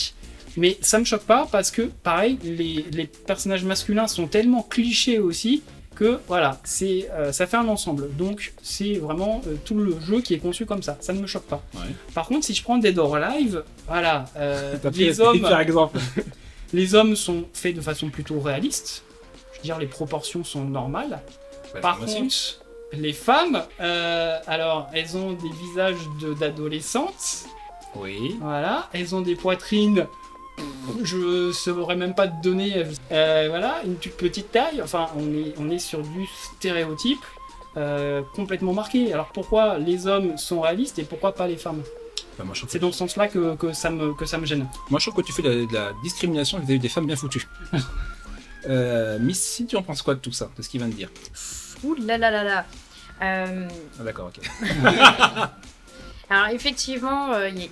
[0.58, 5.18] mais ça me choque pas parce que pareil, les, les personnages masculins sont tellement clichés
[5.18, 5.62] aussi
[5.94, 8.08] que voilà, c'est ça fait un ensemble.
[8.16, 10.96] Donc c'est vraiment tout le jeu qui est conçu comme ça.
[11.00, 11.62] Ça ne me choque pas.
[11.74, 11.80] Ouais.
[12.14, 14.24] Par contre, si je prends Dead or Alive, voilà,
[14.94, 15.98] les le hommes, hyper exemple.
[16.72, 19.04] les hommes sont faits de façon plutôt réaliste.
[19.52, 21.20] Je veux dire, les proportions sont normales.
[21.74, 22.16] Bah, Par aussi.
[22.16, 22.34] contre,
[22.92, 27.44] les femmes, euh, alors, elles ont des visages de- d'adolescentes.
[27.96, 28.36] Oui.
[28.40, 30.06] Voilà, elles ont des poitrines.
[31.02, 32.84] Je saurais même pas te donner.
[33.12, 34.80] euh, voilà, une toute petite taille.
[34.82, 37.20] Enfin, on est, on est sur du stéréotype
[37.76, 39.12] euh, complètement marqué.
[39.12, 41.82] Alors pourquoi les hommes sont réalistes et pourquoi pas les femmes?
[42.38, 44.38] Bah, moi, je trouve C'est que- dans ce sens-là que, que ça me, que ça
[44.38, 44.66] me gêne.
[44.90, 47.16] moi, je trouve que tu fais de la, de la discrimination vis-à-vis des femmes bien
[47.16, 47.46] foutues.
[48.68, 51.10] euh, Missy, tu en penses quoi de tout ça, de ce qu'il vient de dire
[51.84, 52.64] Ouh là là là là.
[53.22, 53.68] Euh,
[54.00, 54.40] Ah, D'accord, ok.
[56.30, 57.68] alors effectivement, euh, y a-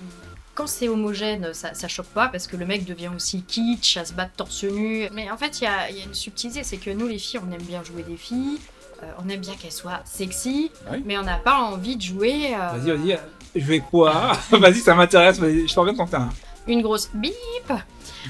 [0.53, 4.05] quand c'est homogène, ça, ça choque pas parce que le mec devient aussi kitsch à
[4.05, 5.07] se battre torse nu.
[5.13, 7.17] Mais en fait, il y a, il y a une subtilité, c'est que nous les
[7.19, 8.59] filles, on aime bien jouer des filles,
[9.01, 11.01] euh, on aime bien qu'elles soient sexy, Oui.
[11.05, 12.53] mais on n'a pas envie de jouer.
[12.53, 13.19] euh, Vas-y, vas-y.
[13.55, 14.33] Je vais quoi?
[14.51, 15.39] Vas-y, ça m'intéresse.
[15.39, 16.29] Je t'en viens de ton terrain.
[16.67, 17.33] une grosse bip.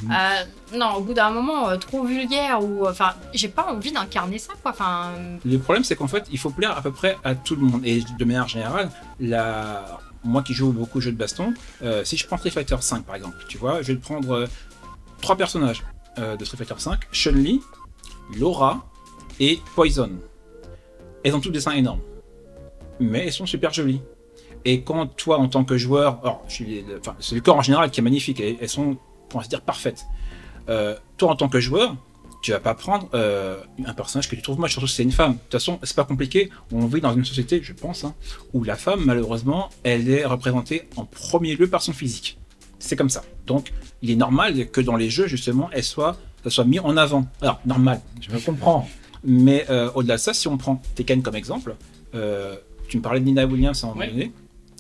[0.04, 0.12] Mhm.
[0.12, 4.38] Euh, non, au bout d'un moment, euh, trop vulgaire ou enfin, j'ai pas envie d'incarner
[4.38, 4.72] ça quoi.
[4.72, 7.56] Enfin, euh, Le problème, c'est qu'en fait, il faut plaire à peu près à tout
[7.56, 7.82] le monde.
[7.86, 10.00] Et de manière générale, la...
[10.24, 11.54] moi qui joue beaucoup aux jeux de baston,
[11.84, 14.48] euh, si je prends Street Fighter 5 par exemple, tu vois, je vais prendre euh,
[15.22, 15.84] trois personnages
[16.20, 17.60] euh, de Street Fighter 5 Chun-Li,
[18.40, 18.88] Laura
[19.42, 20.12] et Poison.
[21.24, 22.02] Elles ont toutes des seins énormes.
[23.02, 24.02] Mais elles sont super jolies.
[24.66, 27.62] Et quand toi, en tant que joueur, alors, je suis- enfin, c'est le corps en
[27.62, 28.98] général qui est magnifique, elles sont,
[29.30, 30.06] pour ainsi dire, parfaites.
[30.70, 31.96] Euh, toi, en tant que joueur,
[32.42, 35.12] tu vas pas prendre euh, un personnage que tu trouves moche, surtout si c'est une
[35.12, 35.34] femme.
[35.34, 36.50] De toute façon, c'est pas compliqué.
[36.72, 38.16] On vit dans une société, je pense, hein,
[38.54, 42.40] où la femme, malheureusement, elle est représentée en premier lieu par son physique.
[42.80, 43.24] C'est comme ça.
[43.46, 43.72] Donc,
[44.02, 47.28] il est normal que dans les jeux, justement, elle soit, ça soit mis en avant.
[47.42, 48.88] Alors, normal, je me comprends.
[49.24, 51.76] Mais euh, au-delà de ça, si on prend Tekken comme exemple,
[52.16, 52.56] euh,
[52.88, 54.32] tu me parlais de Nina Williams à un moment donné,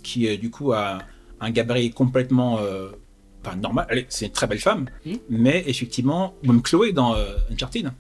[0.04, 1.00] qui euh, du coup a
[1.40, 2.92] un gabarit complètement euh,
[3.58, 4.06] normal.
[4.10, 5.18] C'est une très belle femme, Mhm.
[5.30, 7.92] mais effectivement, même Chloé dans euh, Uncharted,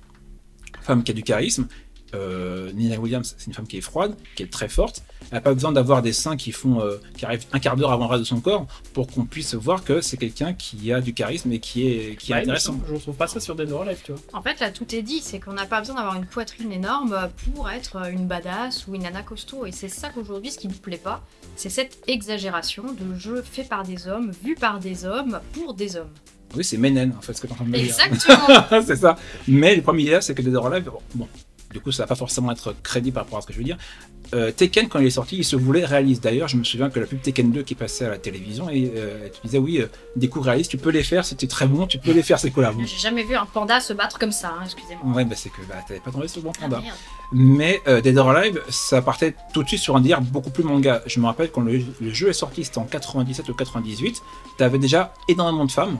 [0.81, 1.67] femme qui a du charisme.
[2.13, 5.03] Euh, Nina Williams, c'est une femme qui est froide, qui est très forte.
[5.29, 7.91] Elle n'a pas besoin d'avoir des seins qui font, euh, qui arrivent un quart d'heure
[7.91, 10.99] avant le reste de son corps pour qu'on puisse voir que c'est quelqu'un qui a
[10.99, 12.79] du charisme et qui est, qui est Ouais, intéressant.
[12.87, 14.21] Je retrouve pas ça sur Dead or Alive, tu vois.
[14.33, 17.29] en fait là tout est dit, c'est qu'on n'a pas besoin d'avoir une poitrine énorme
[17.53, 19.65] pour être une badass ou une nana costaud.
[19.65, 21.21] Et c'est ça qu'aujourd'hui, ce qui nous plaît pas,
[21.55, 25.95] c'est cette exagération de jeu fait par des hommes, vu par des hommes, pour des
[25.95, 26.11] hommes.
[26.55, 27.85] Oui, c'est Menen, en fait, ce que tu es en train de me dire.
[27.85, 28.81] Exactement.
[28.85, 29.15] c'est ça.
[29.47, 31.27] Mais le premier là, c'est que or Alive, bon,
[31.71, 33.63] du coup, ça va pas forcément être crédible par rapport à ce que je veux
[33.63, 33.77] dire.
[34.33, 36.23] Euh, Tekken, quand il est sorti, il se voulait réaliste.
[36.23, 38.91] D'ailleurs, je me souviens que la pub Tekken 2 qui passait à la télévision, et
[38.95, 41.85] euh, tu disais, oui, euh, des coups réalistes, tu peux les faire, c'était très bon,
[41.87, 42.73] tu peux les faire, ces coups-là.
[42.85, 45.15] J'ai jamais vu un panda se battre comme ça, hein, excusez-moi.
[45.15, 46.79] Ouais, bah c'est que bah, t'avais pas tombé sur le bon Ah, panda.
[46.81, 46.95] merde.
[47.33, 50.63] Mais euh, Dead or Alive, ça partait tout de suite sur un délire beaucoup plus
[50.63, 51.01] manga.
[51.05, 54.21] Je me rappelle quand le, le jeu est sorti, c'était en 97 ou 98,
[54.57, 55.97] t'avais déjà énormément de femmes,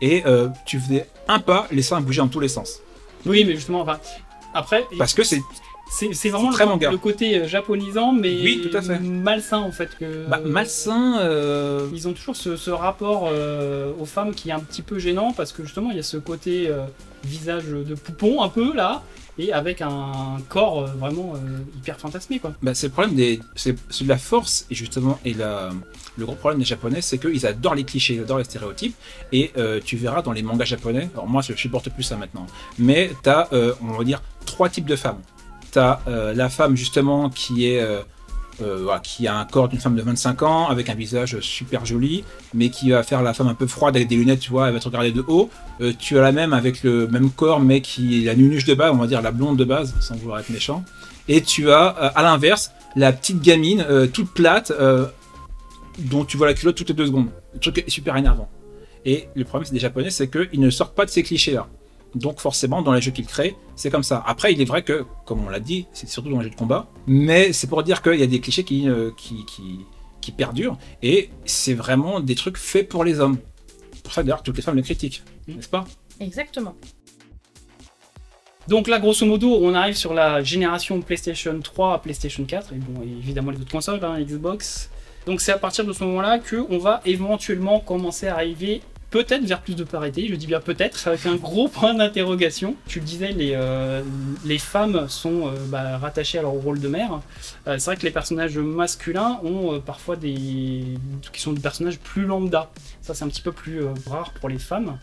[0.00, 2.80] et euh, tu faisais un pas, les seins bougeaient dans tous les sens.
[3.26, 3.98] Oui, mais justement, enfin.
[4.54, 5.42] Après, Parce que c'est
[5.90, 8.98] c'est vraiment très le, côté euh, japonisant, mais Oui, tout à fait.
[8.98, 9.90] malsain en fait.
[9.98, 11.18] Que, bah, malsain.
[11.20, 14.98] euh, Ils ont toujours ce, ce rapport euh, aux femmes qui est un petit peu
[14.98, 16.84] gênant parce que justement il y a ce côté euh,
[17.24, 19.02] visage de poupon un peu là
[19.38, 21.34] et avec un corps vraiment
[21.76, 22.52] hyper fantasmé quoi.
[22.62, 23.40] Bah, c'est le problème des.
[23.54, 25.70] C'est la force, et justement, et la,
[26.16, 28.94] le gros problème des Japonais, c'est qu'ils adorent les clichés, ils adorent les stéréotypes.
[29.32, 29.52] Et
[29.84, 32.46] tu verras dans les mangas japonais, alors moi je supporte plus ça maintenant,
[32.78, 33.48] mais t'as,
[33.82, 35.20] on va dire, trois types de femmes.
[35.70, 37.80] T'as euh, la femme, justement, qui est.
[37.80, 38.00] euh,
[38.60, 42.22] euh, qui a un corps d'une femme de 25 ans, avec un visage super joli,
[42.54, 44.74] mais qui va faire la femme un peu froide avec des lunettes, tu vois, elle
[44.74, 45.50] va te regarder de haut.
[45.98, 48.92] Tu as la même avec le même corps, mais qui est la nunuche de base,
[48.92, 50.84] on va dire la blonde de base, sans vouloir être méchant.
[51.28, 54.70] Et tu as, à l'inverse, la petite gamine, toute plate,
[55.98, 57.30] dont tu vois la culotte toutes les deux secondes.
[57.54, 58.48] Le truc est super énervant.
[59.04, 61.66] Et le problème c'est des Japonais, c'est qu'ils ne sortent pas de ces clichés-là.
[62.14, 64.22] Donc forcément, dans les jeux qu'ils créent, c'est comme ça.
[64.26, 66.56] Après, il est vrai que, comme on l'a dit, c'est surtout dans les jeux de
[66.56, 69.80] combat, mais c'est pour dire qu'il y a des clichés qui, euh, qui, qui,
[70.20, 73.38] qui perdurent, et c'est vraiment des trucs faits pour les hommes.
[74.04, 75.54] Pour ça, d'ailleurs, que toutes les femmes les critiquent, Mm.
[75.56, 75.84] n'est-ce pas?
[76.20, 76.74] Exactement.
[78.68, 82.76] Donc là grosso modo on arrive sur la génération PlayStation 3 à PlayStation 4 et
[82.76, 84.88] bon évidemment les autres consoles, hein, Xbox.
[85.26, 89.44] Donc c'est à partir de ce moment-là que on va éventuellement commencer à arriver peut-être
[89.44, 90.26] vers plus de parité.
[90.26, 92.74] Je dis bien peut-être, avec un gros point d'interrogation.
[92.88, 94.02] Tu le disais, les, euh,
[94.44, 97.20] les femmes sont euh, bah, rattachées à leur rôle de mère.
[97.68, 100.84] Euh, c'est vrai que les personnages masculins ont parfois des.
[101.32, 102.70] qui sont des personnages plus lambda.
[103.02, 104.98] Ça, c'est un petit peu plus rare pour les femmes.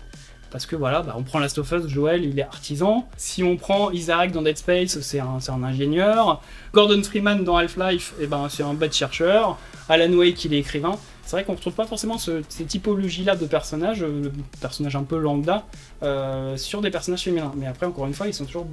[0.51, 3.07] Parce que voilà, bah, on prend Last of Us, Joel, il est artisan.
[3.17, 6.41] Si on prend Isaac dans Dead Space, c'est un, c'est un ingénieur.
[6.73, 9.59] Gordon Freeman dans Half-Life, eh ben, c'est un bête chercheur.
[9.87, 10.97] Alan Wake, il est écrivain.
[11.29, 15.03] C'est vrai qu'on ne retrouve pas forcément ce- ces typologies-là de personnages, euh, personnages un
[15.03, 15.63] peu lambda,
[16.01, 17.53] euh, sur des personnages féminins.
[17.55, 18.65] Mais après, encore une fois, ils sont toujours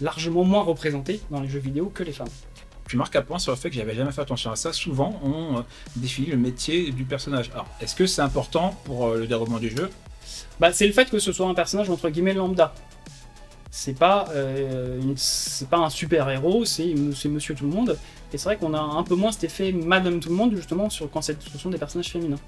[0.00, 2.28] largement moins représentés dans les jeux vidéo que les femmes.
[2.86, 4.72] Tu marques un point sur le fait que j'avais jamais fait attention à ça.
[4.72, 5.62] Souvent, on euh,
[5.96, 7.50] définit le métier du personnage.
[7.52, 9.90] Alors, est-ce que c'est important pour euh, le déroulement du jeu?
[10.60, 12.74] Bah, c'est le fait que ce soit un personnage entre guillemets lambda.
[13.72, 17.98] C'est pas, euh, une- c'est pas un super héros, c'est c'est Monsieur Tout le Monde.
[18.34, 20.88] Et c'est vrai qu'on a un peu moins cet effet Madame Tout le Monde justement
[20.90, 22.38] sur quand c'est- ce sont des personnages féminins.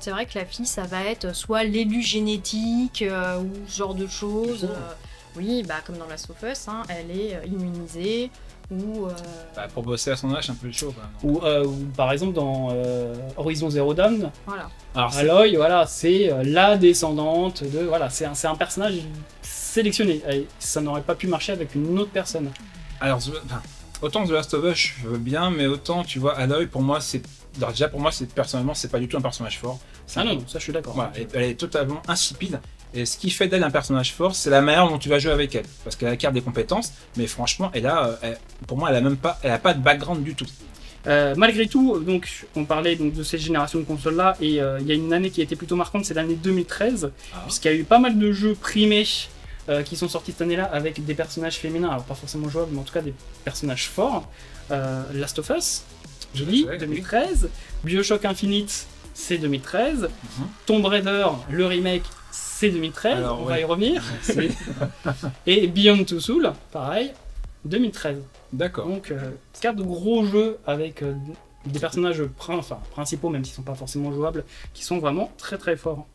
[0.00, 3.94] C'est vrai que la fille, ça va être soit l'élu génétique euh, ou ce genre
[3.94, 4.64] de choses.
[4.64, 4.92] Euh,
[5.36, 8.30] oui, bah comme dans Last of Us, hein, elle est euh, immunisée
[8.70, 9.10] ou euh,
[9.54, 10.94] Bah, Pour bosser à son âge, c'est un peu chaud.
[10.96, 11.36] quand même.
[11.36, 14.68] Ou, euh, ou par exemple dans euh, Horizon Zero Dawn, voilà.
[14.94, 18.94] Alors, Aloy, voilà, c'est la descendante de, voilà, c'est un, c'est un personnage
[19.42, 20.22] sélectionné.
[20.30, 22.50] Et ça n'aurait pas pu marcher avec une autre personne.
[23.00, 23.60] alors enfin,
[24.02, 27.00] autant The Last of Us, je veux bien, mais autant, tu vois, Aloy, pour moi,
[27.00, 27.22] c'est.
[27.58, 29.78] déjà, pour moi, c'est personnellement, c'est pas du tout un personnage fort.
[30.06, 30.94] C'est Ah un- non, ça je suis d'accord.
[30.94, 32.60] Voilà, elle, elle est totalement insipide.
[32.92, 35.30] Et ce qui fait d'elle un personnage fort, c'est la manière dont tu vas jouer
[35.32, 35.64] avec elle.
[35.84, 39.00] Parce qu'elle acquiert des compétences, mais franchement, elle a, euh, elle- pour moi, elle a
[39.00, 40.46] même pas, elle a pas de background du tout.
[41.06, 44.86] Euh, malgré tout, donc, on parlait donc, de cette génération de consoles-là, et euh, il
[44.86, 47.38] y a une année qui a été plutôt marquante, c'est l'année 2013, Ah.
[47.46, 49.06] puisqu'il y a eu pas mal de jeux primés
[49.68, 52.80] euh, qui sont sortis cette année-là avec des personnages féminins, alors pas forcément jouables, mais
[52.80, 54.28] en tout cas des personnages forts.
[54.70, 55.82] Euh, Last of Us,
[56.34, 56.78] Julie, Ouais, oui.
[56.78, 57.48] 2013,
[57.84, 60.46] Bioshock Infinite, c'est 2013, Mhm.
[60.66, 63.50] Tomb Raider, le remake, c'est 2013, Alors, on ouais.
[63.54, 64.02] va y revenir.
[65.46, 67.12] Et Beyond Two Souls, pareil,
[67.64, 68.18] 2013.
[68.52, 68.86] D'accord.
[68.86, 69.18] Donc, euh,
[69.60, 71.14] quatre gros jeux avec euh,
[71.66, 74.44] des personnages prin- enfin, principaux, même s'ils sont pas forcément jouables,
[74.74, 76.06] qui sont vraiment très très forts.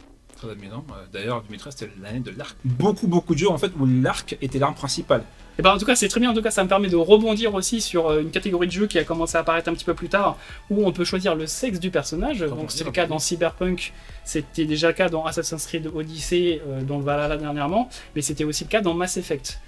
[0.45, 0.67] Très.
[0.67, 2.55] Euh, D'ailleurs, 2013, c'était l'année de l'arc.
[2.63, 5.23] Beaucoup, beaucoup de jeux, en fait, où l'arc était l'arme principale.
[5.57, 6.31] Et ben en tout cas, c'est très bien.
[6.31, 8.87] En tout cas, ça me permet de rebondir aussi sur euh, une catégorie de jeux
[8.87, 10.37] qui a commencé à apparaître un petit peu plus tard,
[10.69, 12.43] où on peut choisir le sexe du personnage.
[12.43, 13.93] on Donc, c'est le cas dans Cyberpunk,
[14.25, 18.43] c'était déjà le cas dans Assassin's Creed Odyssey, euh, dans le Valhalla dernièrement, mais c'était
[18.43, 19.59] aussi le cas dans Mass Effect.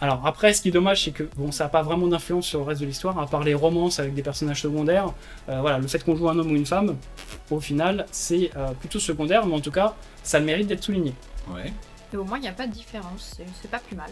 [0.00, 2.60] Alors après, ce qui est dommage, c'est que bon, ça n'a pas vraiment d'influence sur
[2.60, 5.12] le reste de l'histoire, à part les romances avec des personnages secondaires.
[5.48, 6.96] Euh, voilà, le fait qu'on joue un homme ou une femme,
[7.50, 11.14] au final, c'est euh, plutôt secondaire, mais en tout cas, ça mérite d'être souligné.
[11.52, 11.72] Ouais.
[12.12, 14.10] Et au moins, il n'y a pas de différence, c'est- pas plus mal.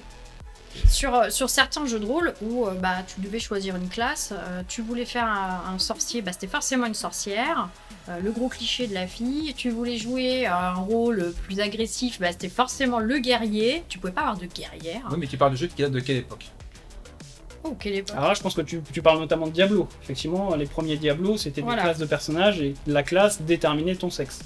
[0.88, 4.34] Sur, euh, sur certains jeux de rôle où euh, bah, tu devais choisir une classe,
[4.36, 7.68] euh, tu voulais faire un, un sorcier, bah, c'était forcément une sorcière,
[8.08, 9.52] euh, le gros cliché de la fille.
[9.56, 13.82] Tu voulais jouer un rôle plus agressif, bah, c'était forcément le guerrier.
[13.88, 15.02] Tu pouvais pas avoir de guerrière.
[15.10, 16.46] Oui, mais tu parles de qui datent de quelle époque?
[17.64, 18.16] Oh, quelle époque?
[18.16, 19.88] Alors là, je pense que tu, tu parles notamment de Diablo.
[20.02, 21.82] Effectivement, les premiers Diablo, c'était Voilà.
[21.82, 24.40] des classes de personnages et la classe déterminait ton sexe.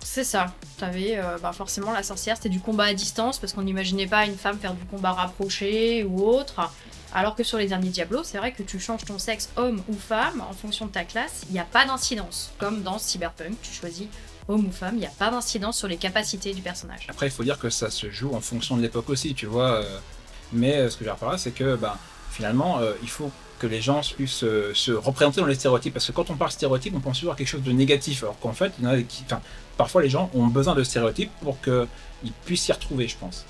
[0.00, 0.54] C'est ça.
[0.78, 4.26] T'avais euh, bah, forcément la sorcière, c'était du combat à distance parce qu'on n'imaginait pas
[4.26, 6.70] une femme faire du combat rapproché ou autre.
[7.14, 9.94] Alors que sur les derniers Diablo, c'est vrai que tu changes ton sexe homme ou
[9.94, 12.50] femme en fonction de ta classe, il n'y a pas d'incidence.
[12.58, 14.06] Comme dans Cyberpunk, tu choisis
[14.46, 17.06] homme ou femme, il n'y a pas d'incidence sur les capacités du personnage.
[17.08, 19.82] Après, il faut dire que ça se joue en fonction de l'époque aussi, tu vois.
[19.82, 19.98] euh,
[20.52, 21.96] Mais euh, ce que je veux c'est que ben,
[22.30, 24.44] finalement, euh, il faut que les gens puissent
[24.74, 25.92] se représenter dans les stéréotypes.
[25.94, 28.22] Parce que quand on parle stéréotype, on pense toujours à quelque chose de négatif.
[28.22, 28.72] Alors qu'en fait,
[29.76, 33.44] parfois les gens ont besoin de stéréotypes pour qu'ils puissent s'y retrouver, je pense.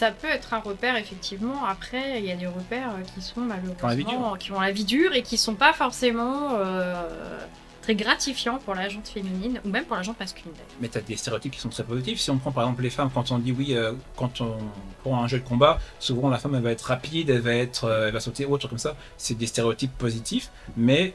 [0.00, 1.66] Ça peut être un repère, effectivement.
[1.66, 5.12] Après, il y a des repères euh, qui sont malheureusement qui ont la vie dure
[5.12, 7.38] et qui sont pas forcément euh,
[7.82, 10.54] très gratifiants pour la jante féminine ou même pour la jante masculine.
[10.80, 12.18] Mais tu as des stéréotypes qui sont très positifs.
[12.18, 14.56] Si on prend par exemple les femmes, quand on dit oui, euh, quand on
[15.02, 17.84] prend un jeu de combat, souvent la femme elle va être rapide, elle va, être,
[17.84, 18.96] euh, elle va sauter trucs comme ça.
[19.18, 21.12] C'est des stéréotypes positifs, mais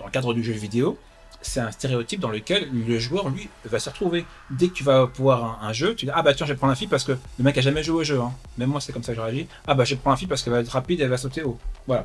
[0.00, 0.98] dans le cadre du jeu vidéo,
[1.46, 4.24] c'est un stéréotype dans lequel le joueur, lui, va se retrouver.
[4.50, 6.56] Dès que tu vas pouvoir un, un jeu, tu dis Ah bah tiens, je vais
[6.58, 8.20] prendre la fille parce que le mec a jamais joué au jeu.
[8.20, 8.32] hein.
[8.58, 9.46] Même moi, c'est comme ça que je réagis.
[9.66, 11.42] Ah bah je vais prendre la fille parce qu'elle va être rapide, elle va sauter
[11.42, 11.58] haut.
[11.86, 12.04] Voilà.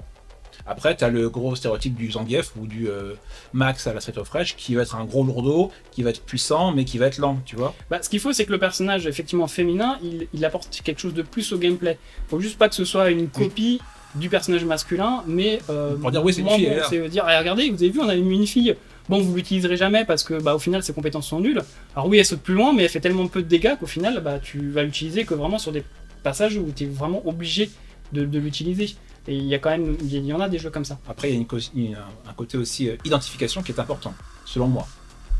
[0.67, 3.13] Après, tu as le gros stéréotype du Zangief ou du euh,
[3.54, 6.21] Max à la Street of Rage qui va être un gros lourdeau, qui va être
[6.21, 7.73] puissant mais qui va être lent, tu vois.
[7.89, 11.13] Bah, ce qu'il faut, c'est que le personnage, effectivement féminin, il, il apporte quelque chose
[11.13, 11.97] de plus au gameplay.
[12.28, 13.82] Faut juste pas que ce soit une copie
[14.15, 17.69] du personnage masculin, mais euh, Pour dire, oui, c'est une fille, c'est dire, Ah, regardez,
[17.69, 18.75] vous avez vu, on a mis une fille.
[19.10, 21.63] Bon, vous l'utiliserez jamais parce que, bah, au final, ses compétences sont nulles.
[21.95, 24.22] Alors oui, elle saute plus loin, mais elle fait tellement peu de dégâts qu'au final,
[24.22, 25.84] bah, tu vas l'utiliser que vraiment sur des
[26.24, 27.69] passages où tu es vraiment obligé
[28.13, 28.95] de, de l'utiliser.
[29.28, 31.00] Et il y a quand même, il y en a des jeux comme ça.
[31.10, 31.95] Après, il y a une cause- une-
[32.28, 34.13] un côté aussi euh, identification qui est important,
[34.45, 34.88] selon moi.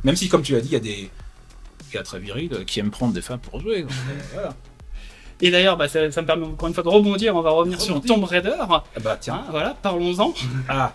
[0.04, 1.10] Même si, comme tu l'as dit, il y a des,
[1.94, 3.82] gars très viril euh, qui aime prendre des femmes pour jouer.
[3.84, 4.54] donc, euh, voilà.
[5.42, 7.36] Et d'ailleurs, bah, ça, ça me permet encore une fois de rebondir.
[7.36, 8.02] On va revenir sur.
[8.02, 8.56] Tomb Raider.
[8.60, 9.36] Ah bah tiens.
[9.36, 10.34] Hein, voilà, parlons-en.
[10.68, 10.94] Ah,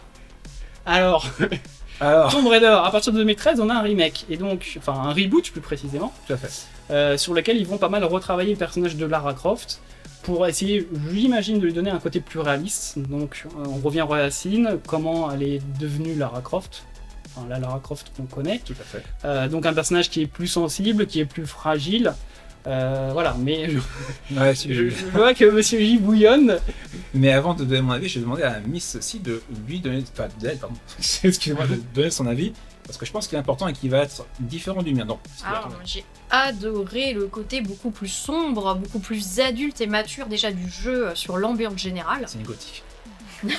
[0.84, 1.26] Alors,
[2.00, 2.30] alors.
[2.30, 5.50] Tomb Raider, à partir de 2013, on a un remake, et donc, enfin un reboot
[5.50, 6.66] plus précisément, Tout à fait.
[6.90, 9.80] euh, sur lequel ils vont pas mal retravailler le personnage de Lara Croft
[10.22, 12.98] pour essayer, j'imagine, de lui donner un côté plus réaliste.
[12.98, 16.84] Donc, euh, on revient aux racines, comment elle est devenue Lara Croft,
[17.36, 18.60] enfin la Lara Croft qu'on connaît.
[18.64, 19.02] Tout à fait.
[19.24, 22.14] Euh, donc, un personnage qui est plus sensible, qui est plus fragile.
[22.66, 23.78] Euh, voilà, mais je,
[24.34, 26.58] Ouais, je- je vois que Monsieur J bouillonne.
[27.12, 30.02] Mais avant de donner mon avis, je vais demander à Miss aussi de lui donner,
[30.12, 30.76] enfin d'elle, pardon,
[31.24, 32.52] excusez-moi, de donner son avis,
[32.86, 35.04] parce que je pense qu'il est important et qu'il va être différent du mien.
[35.04, 40.50] Non, moi, j'ai adoré le côté beaucoup plus sombre, beaucoup plus adulte et mature déjà
[40.50, 42.24] du jeu sur l'ambiance générale.
[42.26, 42.82] c'est une gothique.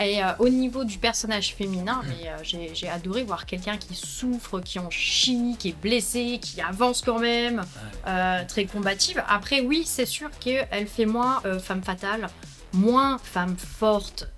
[0.00, 3.94] Et euh, au niveau du personnage féminin, mais, euh, j'ai j'ai adoré voir quelqu'un qui
[3.94, 7.62] souffre, qui en chie, qui est blessé, qui avance quand même,
[8.06, 9.22] euh, très combative.
[9.28, 12.28] Après, oui, c'est sûr qu'elle fait moins femme fatale,
[12.72, 14.28] moins femme forte.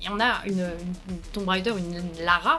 [0.00, 2.58] Il y en a une, une, une Tomb Raider, une, une Lara,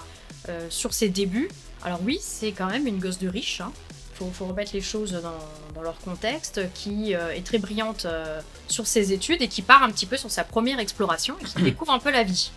[0.70, 1.50] sur ses débuts.
[1.84, 3.62] Alors oui, c'est quand même une gosse de riche.
[3.62, 3.72] Hein.
[4.20, 5.34] Faut, faut remettre les choses dans,
[5.74, 9.82] dans leur contexte, qui euh, est très brillante euh, sur ses études et qui part
[9.82, 12.52] un petit peu sur sa première exploration et qui découvre un peu la vie.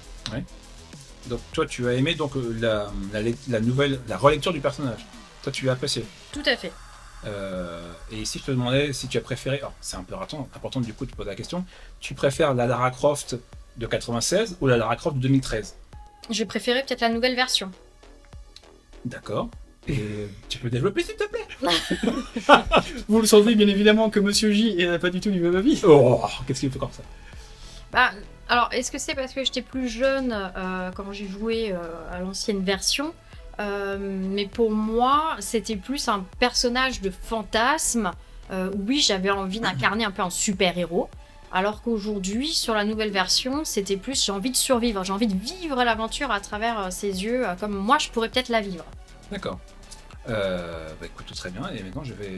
[1.29, 4.61] Donc toi, tu as aimé donc euh, la, la, lec- la nouvelle, la relecture du
[4.61, 5.07] personnage.
[5.45, 6.05] Toi, tu as apprécié.
[6.33, 6.73] Tout à fait.
[7.27, 10.49] Euh, et si je te demandais si tu as préféré, alors c'est un peu important,
[10.57, 11.65] important du coup, tu poses la question,
[12.01, 13.37] tu préfères la Lara Croft
[13.77, 15.77] de 96 ou la Lara Croft de 2013
[16.31, 17.71] J'ai préféré peut-être la nouvelle version.
[19.05, 19.49] D'accord.
[19.89, 21.47] Et tu peux développer s'il te plaît
[23.09, 25.81] Vous le savez bien évidemment que Monsieur J n'a pas du tout du même avis.
[25.85, 27.03] Oh, qu'est-ce qu'il fait comme ça?
[27.93, 28.11] Bah,
[28.49, 31.79] alors, est-ce que c'est parce que j'étais plus jeune euh, quand j'ai joué euh,
[32.13, 33.13] à l'ancienne version?
[33.61, 38.13] Euh, Mais pour moi, c'était plus un personnage de fantasme.
[38.53, 41.09] Euh, oui, j'avais envie d'incarner un peu un super-héros.
[41.53, 45.37] Alors qu'aujourd'hui, sur la nouvelle version, c'était plus j'ai envie de survivre, j'ai envie de
[45.37, 48.87] vivre l'aventure à travers ses yeux, comme moi je pourrais peut-être la vivre.
[49.33, 49.59] D'accord.
[50.29, 51.63] Euh, bah écoute, très bien.
[51.75, 52.37] Et maintenant, je vais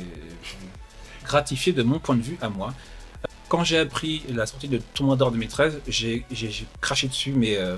[1.24, 2.72] gratifier de mon point de vue à moi.
[3.48, 6.24] Quand j'ai appris la sortie de Raider 2013, j'ai
[6.80, 7.76] craché dessus, mais euh,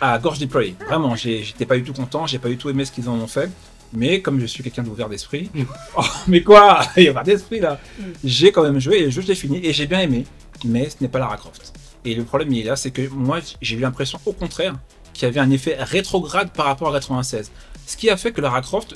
[0.00, 0.76] à gorge déployée.
[0.86, 3.26] Vraiment, j'étais pas du tout content, j'ai pas du tout aimé ce qu'ils en ont
[3.26, 3.50] fait.
[3.92, 5.50] Mais comme je suis quelqu'un d'ouvert d'esprit,
[5.96, 6.80] oh, mais quoi?
[6.96, 7.78] Il y a pas d'esprit là
[8.24, 10.24] J'ai quand même joué et le jeu je l'ai fini et j'ai bien aimé,
[10.64, 11.72] mais ce n'est pas Lara Croft.
[12.04, 14.74] Et le problème il est là, c'est que moi j'ai eu l'impression au contraire
[15.14, 17.50] qu'il y avait un effet rétrograde par rapport à 96.
[17.86, 18.94] Ce qui a fait que Lara Croft,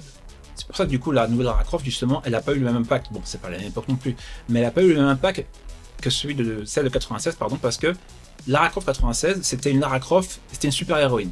[0.54, 2.58] c'est pour ça que du coup la nouvelle Lara Croft justement, elle n'a pas eu
[2.58, 3.06] le même impact.
[3.12, 4.16] Bon, c'est pas la même époque non plus,
[4.48, 5.46] mais elle n'a pas eu le même impact
[6.00, 7.94] que celui de celle de 96, pardon, parce que
[8.46, 11.30] Lara Croft 96, c'était une Lara Croft, c'était une super héroïne.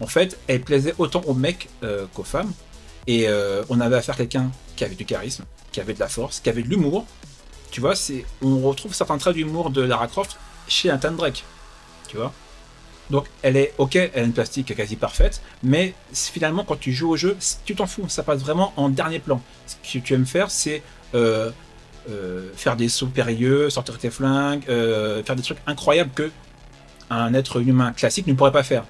[0.00, 2.52] En fait, elle plaisait autant aux mecs euh, qu'aux femmes,
[3.06, 6.08] et euh, on avait affaire à quelqu'un qui avait du charisme, qui avait de la
[6.08, 7.06] force, qui avait de l'humour.
[7.70, 10.36] Tu vois, c'est, on retrouve certains traits d'humour de Lara Croft
[10.68, 11.44] chez un Drake.
[12.08, 12.32] Tu vois.
[13.12, 17.10] Donc elle est ok, elle a une plastique quasi parfaite, mais finalement quand tu joues
[17.10, 19.42] au jeu, tu t'en fous, ça passe vraiment en dernier plan.
[19.66, 20.82] Ce que tu aimes faire, c'est
[21.14, 21.50] euh,
[22.08, 26.30] euh, faire des sauts périlleux, sortir tes flingues, euh, faire des trucs incroyables que
[27.10, 28.84] un être humain classique ne pourrait pas faire.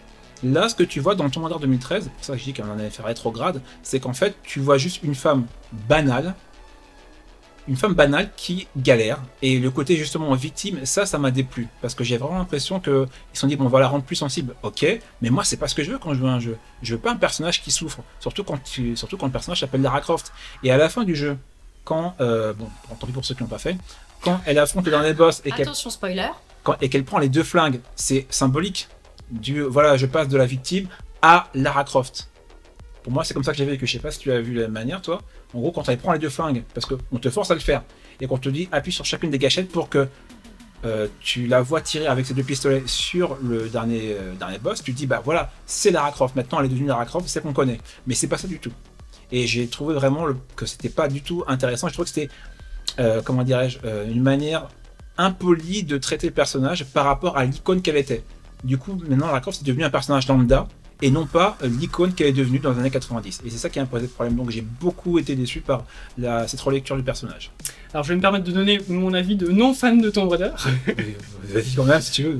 [0.44, 2.52] Là, ce que tu vois dans Tomb Raider 2013, c'est pour ça que je dis
[2.52, 5.46] qu'on en avait fait rétrograde, c'est qu'en fait, tu vois juste une femme
[5.88, 6.34] banale,
[7.68, 11.94] une femme banale qui galère, et le côté justement victime, ça, ça m'a déplu, parce
[11.94, 14.16] que j'ai vraiment l'impression que ils se sont dit bon, on va la rendre plus
[14.16, 14.84] sensible, ok,
[15.20, 16.56] mais moi, c'est pas ce que je veux quand je à un jeu.
[16.82, 19.82] Je veux pas un personnage qui souffre, surtout quand, tu, surtout quand le personnage s'appelle
[19.82, 20.32] Lara Croft.
[20.64, 21.36] Et à la fin du jeu,
[21.84, 23.76] quand, euh, bon, tant pis pour ceux qui l'ont pas fait,
[24.22, 26.28] quand elle affronte le dernier boss et qu'elle Attention spoiler.
[26.62, 28.88] quand- et qu'elle prend les deux flingues, c'est symbolique
[29.30, 30.88] du voilà, je passe de la victime
[31.22, 32.28] à Lara Croft.
[33.02, 33.86] Pour moi, c'est comme ça que j'ai vécu.
[33.86, 35.20] Je sais pas si tu as vu la même manière, toi.
[35.54, 37.82] En gros, quand elle prend les deux flingues, parce qu'on te force à le faire,
[38.20, 40.06] et qu'on te dit appuie sur chacune des gâchettes pour que
[40.84, 44.82] euh, tu la vois tirer avec ses deux pistolets sur le dernier, euh, dernier boss,
[44.82, 46.34] tu te dis bah voilà, c'est Lara Croft.
[46.36, 47.78] Maintenant, elle est devenue Lara Croft, c'est qu'on connaît.
[48.06, 48.72] Mais c'est pas ça du tout.
[49.30, 51.88] Et j'ai trouvé vraiment le- que c'était pas du tout intéressant.
[51.88, 52.28] Je trouve que c'était,
[52.98, 53.78] euh, comment dirais-je,
[54.10, 54.68] une manière
[55.18, 58.24] impolie de traiter le personnage par rapport à l'icône qu'elle était.
[58.64, 60.68] Du coup, maintenant, Lara Croft c'est devenu un personnage lambda
[61.02, 63.42] et non pas euh, l'icône qu'elle est devenue dans les années 90.
[63.44, 64.36] Et c'est ça qui a posé problème.
[64.36, 65.84] Donc j'ai beaucoup été déçu par
[66.16, 67.50] la, cette relecture du personnage.
[67.92, 70.50] Alors je vais me permettre de donner mon avis de non fan de Tomb Raider.
[71.44, 72.38] Vas-y quand même si tu veux.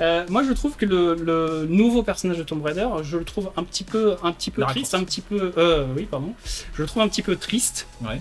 [0.00, 3.50] Euh, moi je trouve que le, le nouveau personnage de Tomb Raider, je le trouve
[3.56, 6.32] un petit peu, un petit peu triste, un petit peu, euh, oui pardon,
[6.74, 7.86] je le trouve un petit peu triste.
[8.00, 8.18] Ouais.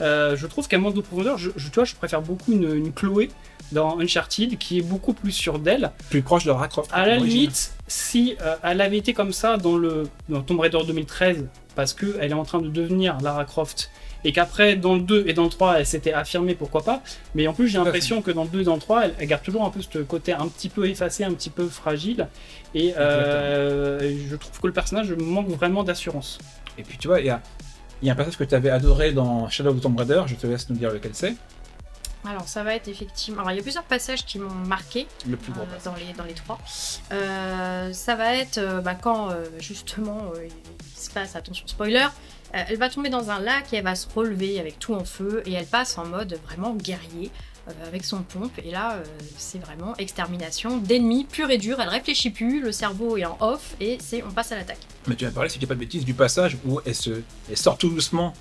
[0.00, 1.38] Euh, je trouve qu'elle manque de profondeur.
[1.38, 3.28] Je, je, tu vois, je préfère beaucoup une, une Chloé
[3.72, 5.90] dans Uncharted qui est beaucoup plus sûre d'elle.
[6.10, 6.90] Plus proche de Lara Croft.
[6.92, 10.78] À la limite, si euh, elle avait été comme ça dans le dans Tomb Raider
[10.86, 13.90] 2013, parce que elle est en train de devenir Lara Croft,
[14.24, 17.02] et qu'après dans le 2 et dans le 3, elle s'était affirmée, pourquoi pas.
[17.34, 19.26] Mais en plus, j'ai l'impression que dans le 2 et dans le 3, elle, elle
[19.26, 22.28] garde toujours un peu ce côté un petit peu effacé, un petit peu fragile.
[22.74, 26.38] Et euh, je trouve que le personnage manque vraiment d'assurance.
[26.78, 27.40] Et puis tu vois, il y a,
[28.02, 30.22] il y a un passage que tu avais adoré dans Shadow of the Tomb Raider,
[30.26, 31.34] je te laisse nous dire lequel c'est.
[32.24, 33.40] Alors ça va être effectivement.
[33.40, 36.12] Alors il y a plusieurs passages qui m'ont marqué Le plus gros euh, dans les
[36.12, 36.58] dans les trois.
[37.12, 42.06] Euh, ça va être euh, bah, quand euh, justement il se passe attention spoiler.
[42.52, 45.42] elle va tomber dans un lac et elle va se relever avec tout en feu
[45.46, 47.32] et elle passe en mode vraiment guerrier
[47.86, 49.04] avec son pompe et là euh,
[49.38, 51.78] c'est vraiment extermination d'ennemis pur et dur.
[51.80, 54.80] Elle réfléchit plus, le cerveau est en off et c'est on passe à l'attaque.
[55.06, 57.22] Mais tu m'as parlé, si je dis pas de bêtises, du passage où elle, se,
[57.50, 58.34] elle sort tout doucement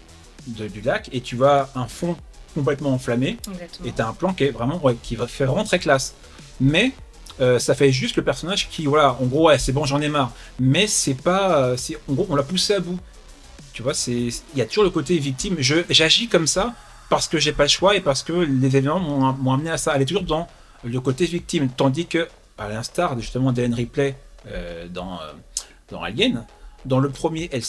[0.47, 2.15] de- du lac et tu vois un fond
[2.55, 3.87] complètement enflammé Exactement.
[3.89, 6.13] et t'as un plan qui est vraiment, ouais, qui va fait vraiment très classe.
[6.59, 6.91] Mais
[7.39, 10.09] euh, ça fait juste le personnage qui, voilà, en gros, ouais, c'est bon, j'en ai
[10.09, 10.31] marre.
[10.59, 12.99] Mais c'est pas, euh, c'est, en gros, on l'a poussé à bout.
[13.73, 15.55] Tu vois, c'est, il y a toujours le côté victime.
[15.59, 16.73] J'agis comme ça
[17.11, 19.91] parce que j'ai pas le choix et parce que les événements m'ont, amené à ça.
[19.93, 20.47] Elle est toujours dans
[20.85, 24.15] le côté victime, tandis que, à l'instar justement d'Ellen Ripley
[24.47, 25.33] euh, dans, euh,
[25.89, 26.45] dans Alien,
[26.85, 27.63] dans le premier, elle,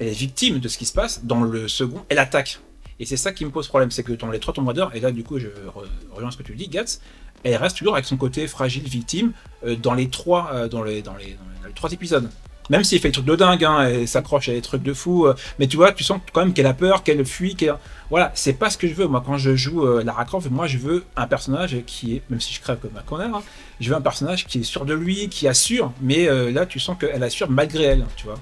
[0.00, 1.24] est victime de ce qui se passe.
[1.24, 2.58] Dans le second, elle attaque.
[2.98, 5.12] Et c'est ça qui me pose problème, c'est que dans les trois Tomb et là
[5.12, 6.98] du coup je re- rejoins ce que tu dis, Gats,
[7.44, 9.30] elle reste toujours avec son côté fragile, victime,
[9.64, 11.38] euh, dans les trois, dans les, dans les
[11.76, 12.28] trois épisodes.
[12.70, 15.26] Même s'il fait des trucs de dingue, hein, elle s'accroche à des trucs de fou,
[15.26, 17.74] euh, mais tu vois, tu sens quand même qu'elle a peur, qu'elle fuit, qu'elle...
[18.10, 19.06] Voilà, c'est pas ce que je veux.
[19.06, 22.40] Moi, quand je joue euh, Lara Croft, moi, je veux un personnage qui est, même
[22.40, 23.42] si je crève comme un connard, hein,
[23.80, 26.78] je veux un personnage qui est sûr de lui, qui assure, mais euh, là, tu
[26.80, 28.36] sens qu'elle assure malgré elle, tu vois.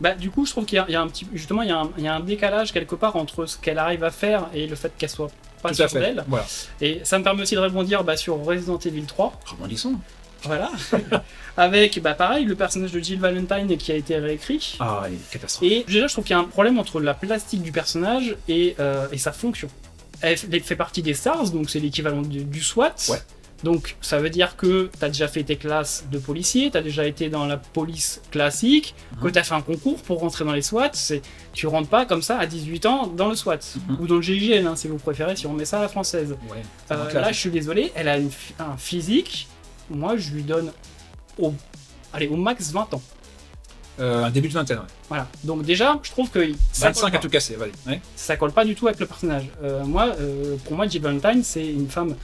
[0.00, 1.68] Bah, du coup, je trouve qu'il y, a- il y a un petit, justement, il
[1.68, 4.10] y, a un, il y a un décalage quelque part entre ce qu'elle arrive à
[4.10, 5.30] faire et le fait qu'elle soit
[5.62, 6.14] pas Tout à fait.
[6.28, 6.44] Voilà.
[6.82, 9.32] Et ça me permet aussi de rebondir bah, sur Resident Evil 3.
[9.46, 9.94] Rebondissons.
[10.46, 10.70] Voilà.
[11.56, 14.76] Avec, bah, pareil, le personnage de Jill Valentine qui a été réécrit.
[14.80, 15.70] Ah, elle est catastrophe.
[15.70, 18.76] Et déjà, je trouve qu'il y a un problème entre la plastique du personnage et,
[18.78, 19.68] euh, et sa fonction.
[20.20, 22.94] Elle fait partie des SARS, donc c'est l'équivalent du, du SWAT.
[23.10, 23.18] Ouais.
[23.64, 26.82] Donc ça veut dire que tu as déjà fait tes classes de policier, tu as
[26.82, 29.32] déjà été dans la police classique, que Mhm.
[29.32, 30.90] tu as fait un concours pour rentrer dans les SWAT.
[30.92, 31.22] C'est,
[31.54, 33.58] tu rentres pas comme ça à 18 ans dans le SWAT.
[33.88, 33.96] Mhm.
[34.00, 36.36] Ou dans le GIGN, hein, si vous préférez, si on met ça à la française.
[36.50, 36.58] Ouais.
[36.92, 39.48] Euh, là, je suis désolé, elle a une un physique.
[39.90, 40.72] Moi, je lui donne
[41.38, 41.52] au,
[42.12, 43.02] allez, au max 20 ans.
[44.00, 44.84] euh, un début de vingtaine, ouais.
[45.08, 45.26] Voilà.
[45.44, 46.40] Donc déjà, je trouve que
[46.72, 47.56] ça colle 25 pas à tout casser.
[47.86, 48.00] Ouais.
[48.14, 49.48] ça colle pas du tout avec le personnage.
[49.62, 52.14] Euh, moi, euh, pour moi, Jill Valentine, c'est une femme,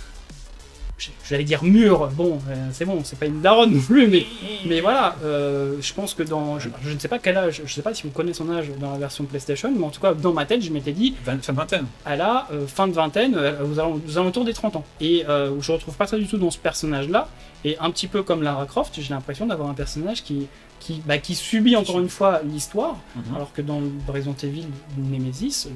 [1.28, 2.08] j'allais dire mûre.
[2.08, 4.24] Bon, euh, c'est bon, c'est pas une daronne non plus, mais,
[4.66, 5.16] mais voilà.
[5.24, 7.94] euh, je pense que dans, je, je ne sais pas quel âge, je sais pas
[7.94, 10.44] si vous connaissez son âge dans la version PlayStation, mais en tout cas, dans ma
[10.46, 11.86] tête, je m'étais dit, Fin de vingtaine.
[12.06, 13.78] elle a euh, fin de vingtaine, aux,
[14.10, 14.84] aux alentours des 30 ans.
[15.00, 15.24] Et
[15.60, 17.28] je retrouve pas ça du tout dans ce personnage-là.
[17.64, 20.48] Et un petit peu comme Lara Croft, j'ai l'impression d'avoir un personnage qui,
[20.82, 23.36] qui, bah, qui subit encore une fois l'histoire, Mhm.
[23.36, 24.66] alors que dans Resident Evil
[24.98, 25.70] Nemesis, euh,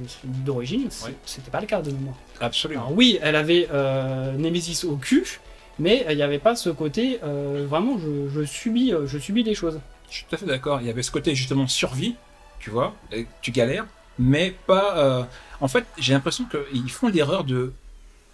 [0.44, 0.88] d'origine,
[1.24, 2.16] c'était pas le cas de mémoire.
[2.40, 2.80] Absolument.
[2.82, 5.40] Alors oui, elle avait euh, Nemesis au cul,
[5.78, 9.44] mais il n'y avait pas ce côté, euh, vraiment, je, je subis, euh, je subis
[9.44, 9.78] des choses.
[10.10, 10.80] Je suis tout à fait d'accord.
[10.80, 12.14] Il y avait ce côté justement survie,
[12.58, 13.86] tu vois, et tu galères,
[14.18, 14.96] mais pas.
[14.98, 15.22] euh,
[15.60, 17.72] En fait, j'ai l'impression qu'ils font l'erreur de,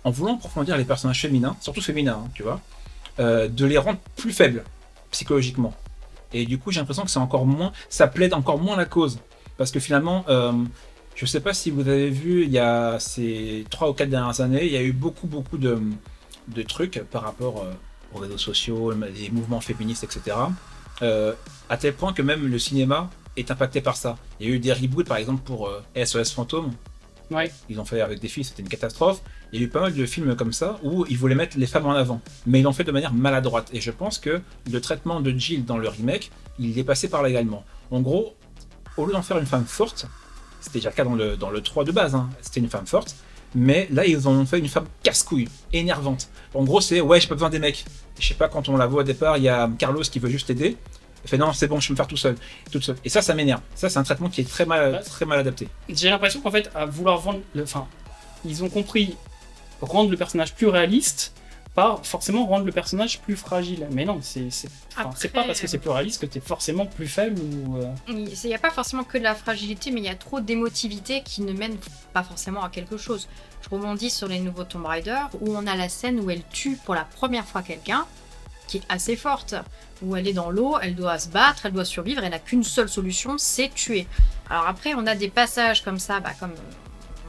[0.04, 2.60] en voulant approfondir les personnages féminins, surtout féminins, hein, tu vois,
[3.18, 4.64] de les rendre plus faibles
[5.12, 5.74] psychologiquement.
[6.32, 9.18] Et du coup, j'ai l'impression que c'est encore moins, ça plaide encore moins la cause,
[9.56, 10.52] parce que finalement, euh,
[11.14, 14.40] je sais pas si vous avez vu, il y a ces trois ou quatre dernières
[14.40, 15.78] années, il y a eu beaucoup, beaucoup de,
[16.66, 17.72] trucs par rapport euh,
[18.14, 20.36] aux réseaux sociaux, les mouvements féministes, etc.
[21.02, 21.32] Euh,
[21.68, 24.16] à tel point que même le cinéma est impacté par ça.
[24.40, 26.72] Il y a eu des reboots, par exemple, pour euh, SOS Fantôme.
[27.68, 29.22] Ils ont fait avec des filles, c'était une catastrophe.
[29.52, 31.66] Il y a eu pas mal de films comme ça où ils voulaient mettre les
[31.66, 32.20] femmes en avant.
[32.46, 33.68] Mais ils l'ont fait de manière maladroite.
[33.72, 37.22] Et je pense que le traitement de Jill dans le remake, il est passé par
[37.22, 37.64] là également.
[37.90, 38.34] En gros,
[38.96, 40.06] au lieu d'en faire une femme forte,
[40.60, 42.86] c'était déjà le cas dans le, dans le 3 de base, hein, c'était une femme
[42.86, 43.16] forte.
[43.54, 46.28] Mais là, ils ont fait une femme casse-couille, énervante.
[46.54, 47.84] En gros, c'est ouais, j'ai pas besoin des mecs.
[48.18, 50.30] Je sais pas, quand on la voit au départ, il y a Carlos qui veut
[50.30, 50.76] juste aider.
[51.24, 52.36] Elle fait non, c'est bon, je peux me faire tout seul,
[52.70, 52.96] toute seule.
[53.04, 53.60] Et ça, ça m'énerve.
[53.74, 55.68] Ça, c'est un traitement qui est très mal, très mal adapté.
[55.88, 57.86] J'ai l'impression qu'en fait, à vouloir vendre, le- enfin,
[58.44, 59.16] ils ont compris
[59.80, 61.32] rendre le personnage plus réaliste,
[61.74, 63.86] pas forcément rendre le personnage plus fragile.
[63.92, 64.48] Mais non, c'est
[64.96, 67.76] enfin, pas parce que c'est plus réaliste que t'es forcément plus faible ou.
[67.78, 70.40] euh, Il n'y a pas forcément que de la fragilité, mais il y a trop
[70.40, 71.76] d'émotivité qui ne mène
[72.12, 73.26] pas forcément à quelque chose.
[73.62, 76.76] Je rebondis sur les nouveaux Tomb Raider, où on a la scène où elle tue
[76.84, 78.06] pour la première fois quelqu'un,
[78.72, 79.54] qui est assez forte,
[80.00, 82.64] où elle est dans l'eau, elle doit se battre, elle doit survivre, elle n'a qu'une
[82.64, 84.06] seule solution, c'est tuer.
[84.48, 86.52] Alors après, on a des passages comme ça, bah, comme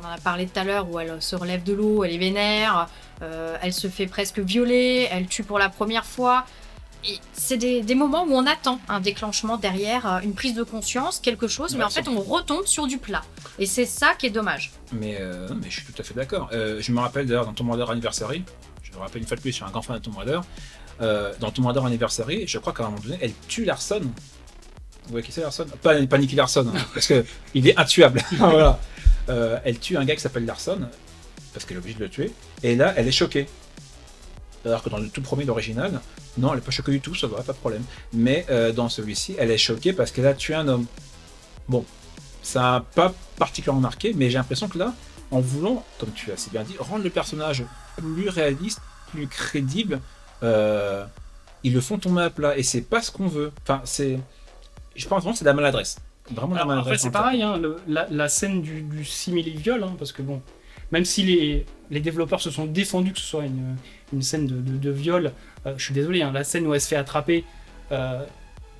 [0.01, 2.17] on en a parlé tout à l'heure, où elle se relève de l'eau, elle est
[2.17, 2.87] vénère,
[3.21, 6.45] euh, elle se fait presque violer, elle tue pour la première fois.
[7.05, 10.63] Et c'est des, des moments où on attend un déclenchement derrière, euh, une prise de
[10.63, 13.23] conscience, quelque chose, mais en fait on retombe sur du plat.
[13.59, 14.71] Et c'est ça qui est dommage.
[14.93, 16.49] Mais, euh, mais je suis tout à fait d'accord.
[16.53, 18.45] Euh, je me rappelle d'ailleurs dans Tomb Raider Anniversary,
[18.81, 20.39] je me rappelle une fois de plus, je suis un grand fan de Tomb Raider.
[21.01, 24.01] Euh, dans Tomb Raider Anniversary, je crois qu'à un moment donné, elle tue Larson.
[24.01, 25.65] Vous voyez qui c'est Larson?
[25.81, 28.21] Pas, pas Nicky Larson, hein, parce que il est intuable.
[28.37, 28.79] voilà.
[29.29, 30.79] Euh, elle tue un gars qui s'appelle Larson,
[31.53, 32.31] parce qu'elle est obligée de le tuer.
[32.61, 33.47] Et là, elle est choquée.
[34.65, 35.99] Alors que dans le tout premier d'original,
[36.37, 37.83] non, elle n'est pas choquée du tout, ça va, pas de problème.
[38.13, 40.85] Mais euh, dans celui-ci, elle est choquée parce qu'elle a tué un homme.
[41.67, 41.85] Bon,
[42.41, 44.93] ça n'a pas particulièrement marqué, mais j'ai l'impression que là,
[45.31, 47.63] en voulant, comme tu as si bien dit, rendre le personnage
[47.97, 48.79] plus réaliste,
[49.11, 49.99] plus crédible,
[50.41, 51.05] euh,
[51.63, 53.51] ils le font tomber à plat et c'est pas ce qu'on veut.
[53.63, 54.19] Enfin, c'est.
[54.95, 55.97] Je pense vraiment que c'est de la maladresse.
[56.31, 57.01] Vraiment de la maladresse.
[57.01, 60.41] c'est pareil, hein, le- la, la scène du, du simili-viol, hein, parce que bon,
[60.91, 63.75] même si les, les développeurs se sont défendus que ce soit une,
[64.13, 65.31] une scène de, de- de viol,
[65.65, 67.43] euh, je suis désolé, hein, la scène où elle se fait attraper,
[67.91, 68.23] euh,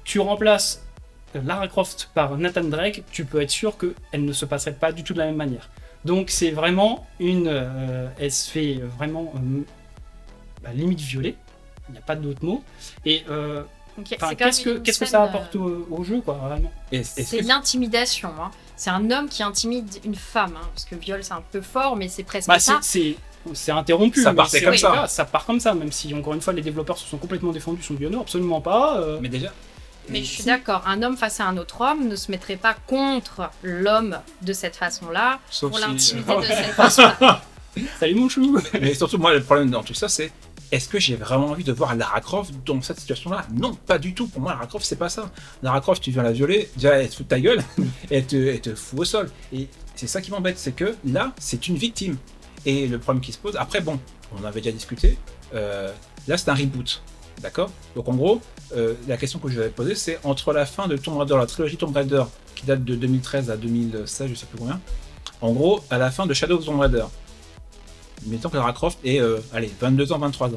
[0.04, 0.86] tu remplaces
[1.34, 5.04] Lara Croft par Nathan Drake, tu peux être sûr qu'elle ne se passerait pas du
[5.04, 5.70] tout de la même manière.
[6.06, 7.47] Donc c'est vraiment une...
[7.49, 9.34] euh, elle se fait vraiment
[10.64, 11.36] bah, limite violée,
[11.89, 12.64] il n'y a pas d'autre mot.
[13.05, 13.64] Et euh,
[14.05, 14.61] qu'est-ce
[14.99, 16.72] que, ça euh, apporte au, au jeu, quoi, vraiment?
[17.03, 18.30] C'est l'intimidation.
[18.41, 18.51] hein.
[18.76, 20.53] C'est un homme qui intimide une femme.
[20.57, 23.16] hein, parce que viol, c'est un peu fort, mais c'est presque Bah, c'est- ça.
[23.53, 24.22] c'est interrompu.
[24.24, 25.07] Ça mais partait comme ça.
[25.07, 27.84] ça part comme ça, même si encore une fois les développeurs se sont complètement défendus
[27.84, 28.97] sur Biono, absolument pas.
[28.99, 29.49] euh, Mais déjà,
[30.09, 32.74] Mais je suis d'accord, un homme face à un autre homme ne se mettrait pas
[32.88, 35.86] contre l'homme de cette façon-là, sauf pour si.
[35.86, 37.41] l'intimider de cette façon-là.
[37.99, 40.32] Salut mon chou Mais surtout, moi, le problème dans tout ça, c'est
[40.74, 43.45] est-ce que j'ai vraiment envie de voir Lara Croft dans cette situation-là?
[43.53, 44.28] Non, pas du tout.
[44.28, 45.30] Pour moi, Lara Croft, c'est pas ça.
[45.61, 47.63] Lara Croft, tu viens la violer, déjà, elle te fout de ta gueule,
[48.09, 49.30] et elle te, elle te fout au sol.
[49.53, 52.17] Et c'est ça qui m'embête, c'est que là, c'est une victime.
[52.65, 53.99] Et le problème qui se pose, après, bon,
[54.36, 55.19] on avait déjà discuté,
[55.53, 55.91] euh,
[56.28, 57.03] là, c'est un reboot.
[57.43, 57.69] D'accord?
[57.95, 58.41] Donc, en gros,
[58.76, 61.45] euh, la question que je vais poser, c'est entre la fin de Tomb Raider, la
[61.45, 62.24] trilogie Tomb Raider,
[62.55, 64.80] qui date de 2013 à 2016, je sais plus combien,
[65.39, 67.05] en gros, à la fin de Shadow of Tomb Raider,
[68.28, 70.55] mettons que Lara Croft est, euh, allez, 22 ans, 23 ans.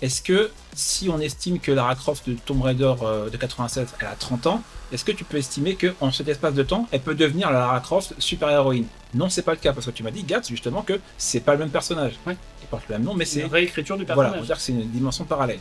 [0.00, 4.06] Est-ce que si on estime que Lara Croft de Tomb Raider euh, de 87, elle
[4.06, 4.62] a 30 ans,
[4.92, 7.80] est-ce que tu peux estimer qu'en cet espace de temps, elle peut devenir la Lara
[7.80, 10.82] Croft super héroïne Non, c'est pas le cas, parce que tu m'as dit, Gatz, justement,
[10.82, 12.12] que c'est pas le même personnage.
[12.26, 12.36] Ouais.
[12.62, 14.40] Il porte le même nom, mais C'est une réécriture du voilà, on personnage.
[14.40, 15.58] va dire que c'est une dimension parallèle.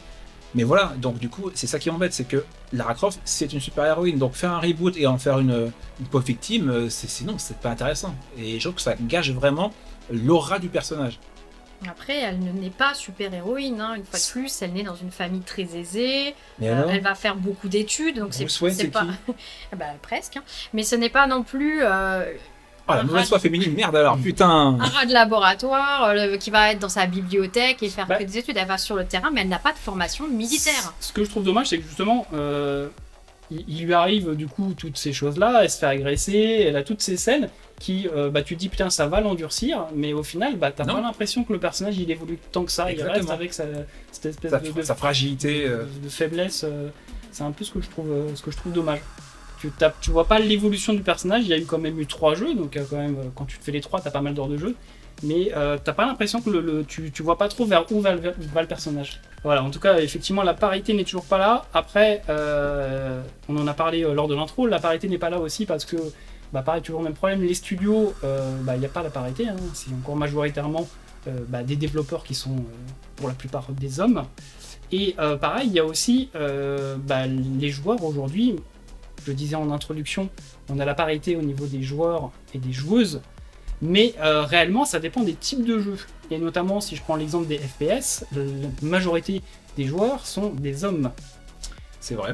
[0.55, 3.59] Mais voilà, donc du coup, c'est ça qui m'embête, c'est que Lara Croft, c'est une
[3.59, 4.17] super héroïne.
[4.17, 7.35] Donc faire un reboot et en faire une, une pauvre victime, euh, c'est c'est- non,
[7.37, 8.15] c'est pas intéressant.
[8.37, 9.73] Et je trouve que ça gâche vraiment
[10.09, 11.19] l'aura du personnage.
[11.87, 13.93] Après, elle ne n'est pas super héroïne, hein.
[13.95, 17.35] une fois de plus, elle naît dans une famille très aisée, euh, elle va faire
[17.35, 19.05] beaucoup d'études, donc c'est pas.
[19.71, 20.43] Ah bah, presque, hein.
[20.73, 22.25] mais ce n'est pas non plus euh,
[22.89, 26.49] Oh, la un mauvaise foi féminine, merde alors, putain un rat de laboratoire euh, qui
[26.51, 28.15] va être dans sa bibliothèque et faire Bah.
[28.15, 28.55] que des études.
[28.55, 30.93] Elle va sur le terrain, mais elle n'a pas de formation militaire.
[31.01, 32.87] Ce que je trouve dommage, c'est que justement, euh,
[33.51, 36.83] il, il lui arrive du coup toutes ces choses-là, elle se fait agresser, elle a
[36.83, 40.23] toutes ces scènes qui, euh, bah, tu te dis putain, ça va l'endurcir, mais au
[40.23, 43.07] final, bah, t'as pas l'impression que le personnage il évolue tant que ça, il reste
[43.09, 43.33] Exactement.
[43.33, 43.65] avec sa,
[44.11, 45.65] cette espèce sa, de, de- sa fragilité.
[45.67, 46.63] euh, de- de faiblesse.
[46.67, 46.89] euh,
[47.31, 48.99] c'est un peu ce que je trouve, euh, ce que je trouve dommage.
[49.59, 52.05] Tu, t'as- tu vois pas l'évolution du personnage, il y a eu quand même eu
[52.07, 54.21] trois jeux, donc euh, quand même, euh, quand tu te fais les trois, t'as pas
[54.21, 54.75] mal d'heures de jeu.
[55.23, 58.13] Mais euh, t'as pas l'impression que le, tu, tu vois pas trop vers où va,
[58.15, 59.19] le- personnage.
[59.43, 61.65] Voilà, en tout cas, effectivement, la parité n'est toujours pas là.
[61.73, 65.39] Après, euh, on en a parlé euh, lors de l'intro, la parité n'est pas là
[65.39, 65.95] aussi parce que,
[66.53, 67.41] bah, pareil, toujours le même problème.
[67.41, 68.13] Les studios,
[68.61, 69.47] bah, il n'y a pas la parité.
[69.47, 69.55] hein.
[69.73, 70.87] c'est encore majoritairement
[71.49, 72.55] bah, des développeurs qui sont
[73.15, 74.23] pour la plupart des hommes.
[74.91, 78.55] Et pareil, il y a aussi bah, les joueurs aujourd'hui.
[79.25, 80.29] Je disais en introduction,
[80.69, 83.19] on a la parité au niveau des joueurs et des joueuses.
[83.81, 85.97] Mais euh, réellement, ça dépend des types de jeux.
[86.31, 88.43] Et notamment, si je prends l'exemple des FPS, la
[88.81, 89.41] majorité
[89.77, 91.11] des joueurs sont des hommes.
[91.99, 92.33] c'est vrai.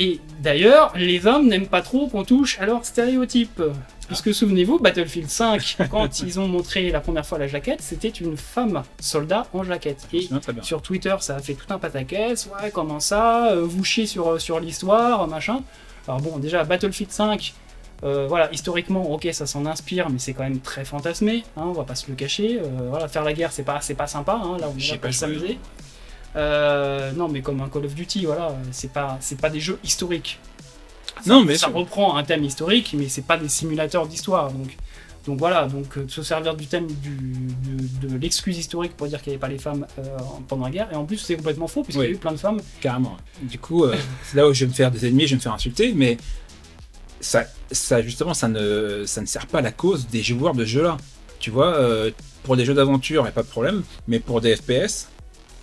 [0.00, 3.60] Et d'ailleurs, les hommes n'aiment pas trop qu'on touche à leurs stéréotypes.
[4.06, 8.36] Puisque souvenez-vous, Battlefield 5, quand ils ont montré la première fois la jaquette, c'était une
[8.36, 10.06] femme soldat en jaquette.
[10.12, 10.40] Et bien.
[10.62, 12.46] sur Twitter, ça a fait tout un pataquès.
[12.46, 13.50] Ouais, comment ça?
[13.50, 15.60] Euh, Vous chiez sur, euh, sur l'histoire, machin.
[16.06, 17.52] Alors bon, déjà, Battlefield 5,
[18.04, 21.72] euh, voilà, historiquement, ok, ça s'en inspire, mais c'est quand même très fantasmé, hein, on
[21.72, 22.60] va pas se le cacher.
[22.60, 24.98] Euh, voilà, faire la guerre, c'est pas, c'est pas sympa, hein, là, on est là
[24.98, 25.58] pas s'amuser.
[26.36, 29.78] Euh, non, mais comme un Call of Duty, voilà, c'est pas, c'est pas des jeux
[29.82, 30.38] historiques.
[31.24, 31.74] Ça- Non, mais ça sûr.
[31.74, 34.76] reprend un thème historique, mais c'est pas des simulateurs d'histoire, donc.
[35.26, 37.10] Donc voilà, donc se servir du thème du,
[38.00, 40.70] de, de l'excuse historique pour dire qu'il n'y avait pas les femmes euh, pendant la
[40.70, 42.14] guerre, et en plus c'est complètement faux, puisqu'il y a Oui.
[42.14, 42.60] eu plein de femmes.
[42.80, 43.14] Carrément.
[43.42, 45.40] Du coup, euh, c'est là où je vais me faire des ennemis, je vais me
[45.42, 46.16] faire insulter, mais
[47.20, 50.64] ça, ça justement, ça ne, ça ne sert pas à la cause des joueurs de
[50.64, 50.96] ce jeu-là.
[51.40, 52.10] tu vois, euh,
[52.42, 55.08] pour des jeux d'aventure, il n'y a pas de problème, mais pour des FPS,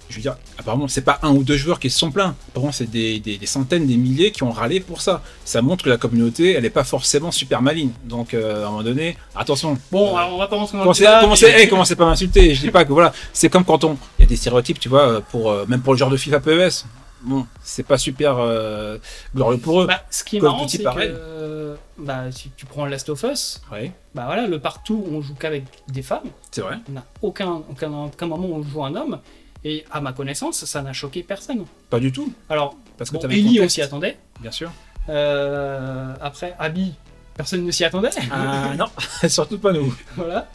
[0.08, 2.36] je veux dire, apparemment, c'est pas un ou deux joueurs qui se sont plaints.
[2.50, 5.24] Apparemment, c'est des, des- des centaines, des milliers qui ont râlé pour ça.
[5.46, 7.90] Ça montre que la communauté, elle n'est pas forcément super maligne.
[8.04, 9.78] Donc, euh, à un moment donné, attention.
[9.92, 12.04] Bon, Euh, alors on va pas dans le Commencez, débat, commencez, mais- hey, commencez pas
[12.06, 12.54] à m'insulter.
[12.54, 14.90] Je dis pas que voilà, c'est comme quand on, il y a des stéréotypes, tu
[14.90, 16.86] vois, pour euh, même pour le genre de FIFA PES.
[17.26, 18.98] Bon, c'est pas super euh,
[19.36, 19.88] glorieux pour eux.
[19.88, 23.24] Bah, ce qui est Call marrant, c'est que euh, bah, si tu prends Last of
[23.24, 26.30] Us, Ouais, bah voilà, le partout, on joue qu'avec des femmes.
[26.52, 26.78] c'est vrai.
[26.90, 29.20] On n'a aucun, aucun, aucun moment où on joue un homme.
[29.64, 31.66] Et à ma connaissance, ça n'a choqué personne.
[31.90, 34.18] Pas du tout, Alors, parce que bon, Ellie, on s'y attendait.
[34.40, 34.72] bien sûr.
[35.10, 36.94] Euh, après, Abby,
[37.36, 38.10] personne ne s'y attendait.
[38.32, 38.86] Ah non,
[39.28, 39.94] surtout pas nous.
[40.16, 40.48] voilà.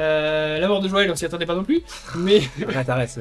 [0.00, 1.80] Euh, la mort de Joël, on s'y attendait pas non plus.
[2.16, 3.20] Mais Arrête, arrête.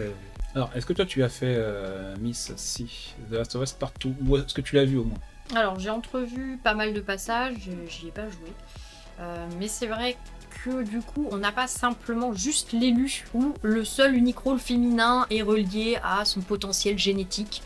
[0.56, 4.16] Alors, est-ce que toi tu as fait euh, Miss Si The Last of Us partout?
[4.26, 5.18] Ou est-ce que tu l'as vu au moins?
[5.54, 8.52] Alors j'ai entrevu pas mal de passages, j'y ai pas joué.
[9.20, 10.18] Euh, mais c'est vrai
[10.64, 15.28] que du coup on n'a pas simplement juste l'élu où le seul unique rôle féminin
[15.30, 17.62] est relié à son potentiel génétique.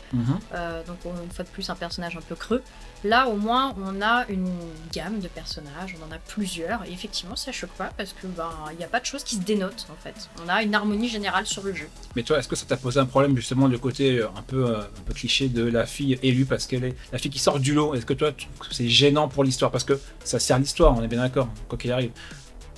[0.52, 2.62] Euh, donc on- une fois de plus un personnage un peu creux.
[3.04, 4.50] Là au moins on a une
[4.92, 8.50] gamme de personnages, on en a plusieurs et effectivement ça choque pas parce que ben
[8.72, 10.28] il n'y a pas de choses qui se dénotent en fait.
[10.44, 11.88] On a une harmonie générale sur le jeu.
[12.16, 14.66] Mais toi, est-ce que ça t'a posé un problème justement du côté euh, un peu,
[14.66, 17.60] euh, un peu cliché de la fille élue parce qu'elle est la fille qui sort
[17.60, 17.94] du lot?
[17.94, 18.32] Est-ce que toi,
[18.70, 19.70] c'est gênant pour l'histoire?
[19.70, 22.10] Parce que ça sert l'histoire, on est bien d'accord, quoi qu'il arrive.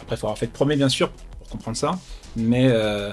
[0.01, 1.99] Après, il faut avoir fait le premier, bien sûr, pour comprendre ça.
[2.37, 3.13] Mais euh,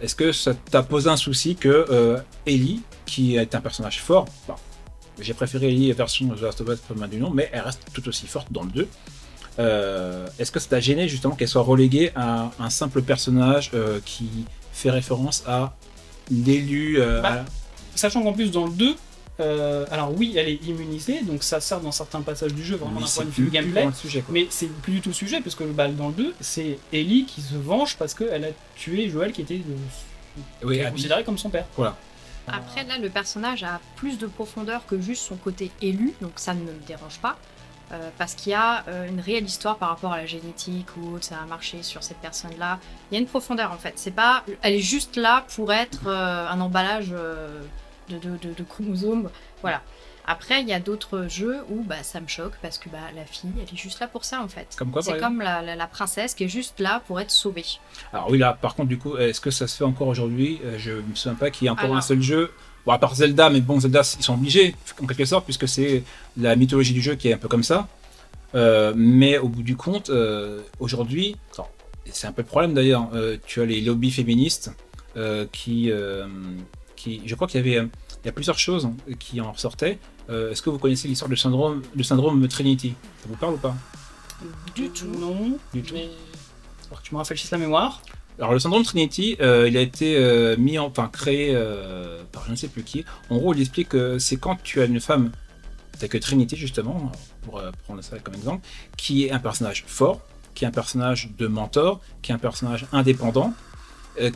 [0.00, 4.54] est-ce que ça t'a posé un souci que Ellie, qui est un personnage fort, bon,
[5.20, 7.82] j'ai préféré Ellie version The Last of Us comme un du nom, mais elle reste
[7.92, 8.88] tout aussi forte dans le 2.
[9.58, 14.00] Euh, est-ce que ça t'a gêné justement qu'elle soit reléguée à un simple personnage euh,
[14.04, 14.28] qui
[14.72, 15.74] fait référence à
[16.30, 17.44] l'élu euh, Bah, à-
[17.94, 18.94] sachant qu'en plus dans le 2,
[19.40, 23.00] euh, alors oui, elle est immunisée, donc ça sert dans certains passages du jeu, vraiment
[23.00, 23.86] d'un point de vue gameplay.
[23.94, 24.24] sujet.
[24.30, 27.24] Mais c'est plus du tout le sujet, parce que bah, dans le 2, c'est Ellie
[27.24, 29.60] qui se venge parce qu'elle a tué Joël qui était
[30.62, 31.66] Oui, qui considéré comme son père.
[31.76, 31.96] Voilà.
[32.48, 36.54] Après, là, le personnage a plus de profondeur que juste son côté élu, donc ça
[36.54, 37.36] ne me dérange pas.
[37.92, 41.18] euh, parce qu'il y a euh, une réelle histoire par rapport à la génétique ou
[41.20, 42.80] ça a marché sur cette personne-là.
[43.10, 43.92] Il y a une profondeur en fait.
[43.96, 47.10] C'est pas, elle est juste là pour être euh, un emballage
[48.08, 49.30] de chromosomes.
[49.62, 49.82] Voilà.
[50.28, 53.24] Après, il y a d'autres jeux où bah, ça me choque parce que bah, la
[53.24, 54.66] fille, elle est juste là pour ça en fait.
[54.76, 57.64] Comme quoi, C'est comme la, la- la princesse qui est juste là pour être sauvée.
[58.12, 60.60] Alors oui, là, par contre, du coup, est-ce que ça se fait encore aujourd'hui?
[60.64, 61.96] Euh, Je me souviens pas qu'il y ait encore Alors.
[61.98, 62.50] un seul jeu.
[62.84, 66.02] Bon, à part Zelda, mais bon, Zelda, ils sont obligés, en quelque sorte, puisque c'est
[66.36, 67.88] la mythologie du jeu qui est un peu comme ça.
[68.54, 71.36] Euh, mais au bout du compte, euh, aujourd'hui,
[72.10, 74.70] c'est un peu le problème d'ailleurs, euh, tu as les lobbies féministes
[75.52, 75.90] qui,
[76.96, 77.22] qui.
[77.24, 77.88] Je crois qu'il y avait.
[78.26, 78.88] Il y a plusieurs choses
[79.20, 80.00] qui en ressortaient.
[80.30, 82.94] Euh, Est-ce que vous connaissez l'histoire du syndrome, du syndrome Trinity?
[83.22, 83.76] Ça vous parle ou pas?
[84.74, 85.06] Du tout.
[85.06, 85.56] Non.
[85.72, 85.94] Du tout.
[85.94, 86.08] Mais...
[87.04, 88.02] Tu me rafraîchisses la mémoire.
[88.40, 92.44] Alors le syndrome Trinity, euh, il a été euh, mis en, enfin créé euh, par
[92.46, 93.04] je ne sais plus qui.
[93.30, 95.30] En gros, il explique que c'est quand tu as une femme,
[95.96, 97.12] telle que Trinity justement,
[97.42, 98.66] pour euh, prendre ça comme exemple,
[98.96, 100.20] qui est un personnage fort,
[100.56, 103.54] qui est un personnage de mentor, qui est un personnage indépendant,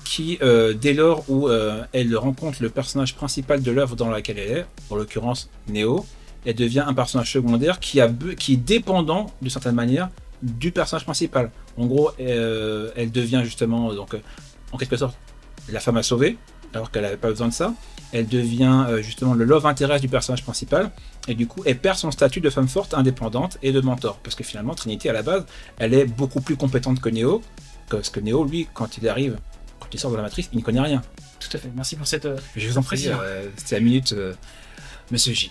[0.04, 4.38] qui euh, dès lors où euh, elle rencontre le personnage principal de l'œuvre dans laquelle
[4.38, 6.06] elle est, en l'occurrence Neo,
[6.44, 10.08] elle devient un personnage secondaire qui, est dépendant d'une certaine manière
[10.42, 11.50] du personnage principal.
[11.76, 14.20] En gros, euh, elle devient justement, donc, euh,
[14.72, 15.16] en quelque sorte,
[15.68, 16.38] la femme à sauver,
[16.74, 17.74] alors qu'elle n'avait pas besoin de ça.
[18.12, 20.90] Elle devient euh, justement le love interest du personnage principal,
[21.28, 24.18] et du coup, elle perd son statut de femme forte, indépendante et de mentor.
[24.22, 25.44] Parce que finalement, Trinity, à la base,
[25.78, 27.42] elle est beaucoup plus compétente que Neo,
[27.88, 29.36] parce que Neo, lui, quand il arrive,
[29.90, 31.02] quand il sort de la matrice, il n'y connaît rien.
[31.40, 31.70] Tout à fait.
[31.74, 32.26] Merci pour cette.
[32.26, 34.34] euh, Je vous en prie, euh, c'était la minute, euh,
[35.10, 35.50] Monsieur J.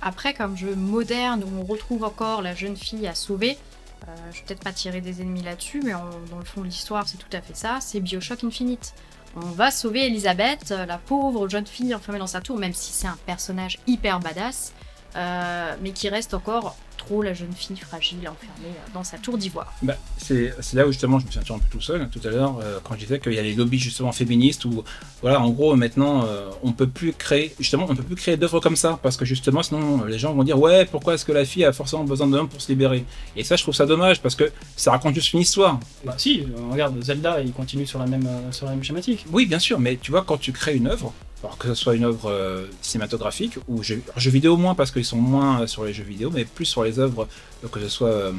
[0.00, 3.58] Après, comme jeu moderne où on retrouve encore la jeune fille à sauver,
[4.06, 7.08] euh, je vais peut-être pas tirer des ennemis là-dessus, mais dans le fond de l'histoire,
[7.08, 8.94] c'est tout à fait ça, c'est Bioshock Infinite.
[9.36, 13.08] On va sauver Elisabeth, la pauvre jeune fille enfermée dans sa tour, même si c'est
[13.08, 14.72] un personnage hyper badass,
[15.16, 19.36] euh, mais qui reste encore trop la jeune fille fragile enfermée euh, dans sa tour
[19.38, 19.72] d'ivoire.
[19.82, 22.08] Bah, c'est c'est là où justement je me suis senti un peu tout seul hein,
[22.10, 24.82] tout à l'heure euh, quand je disais qu'il y a les lobbies justement féministes où
[25.22, 28.60] voilà en gros maintenant euh, on peut plus créer justement on peut plus créer d'œuvres
[28.60, 31.44] comme ça parce que justement sinon les gens vont dire ouais pourquoi est-ce que la
[31.44, 33.04] fille a forcément besoin d'hommes pour se libérer?
[33.36, 36.42] Et ça je trouve ça dommage parce que ça raconte juste une histoire Bah si,
[36.42, 39.24] euh, regarde Zelda, il continue sur la même euh, sur la même schématique.
[39.32, 41.94] oui bien sûr mais tu vois quand tu crées une œuvre alors que ce soit
[41.94, 45.92] une œuvre euh, cinématographique ou jeux, jeux vidéo moins parce qu'ils sont moins sur les
[45.92, 47.28] jeux vidéo mais plus sur les œuvres
[47.64, 48.32] euh, que ce soit euh,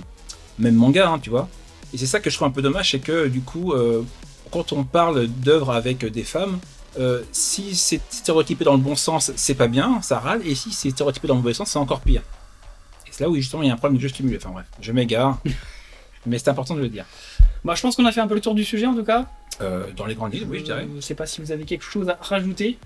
[0.60, 1.48] même manga hein, tu vois
[1.94, 4.04] et c'est ça que je trouve un peu dommage c'est que du coup euh,
[4.52, 6.60] quand on parle d'œuvres avec des femmes
[6.98, 10.72] euh, si c'est stéréotypé dans le bon sens c'est pas bien ça râle et si
[10.72, 12.22] c'est stéréotypé dans le mauvais sens c'est encore pire
[13.06, 14.66] et c'est là où justement il y a un problème de jeu stimulé enfin bref
[14.80, 15.40] je m'égare
[16.26, 17.06] mais c'est important de le dire
[17.64, 19.26] Bah, je pense qu'on a fait un peu le tour du sujet en tout cas.
[19.62, 20.88] Euh, dans les grandes lignes, oui, je dirais.
[20.96, 22.78] Je sais pas si vous avez quelque chose à rajouter.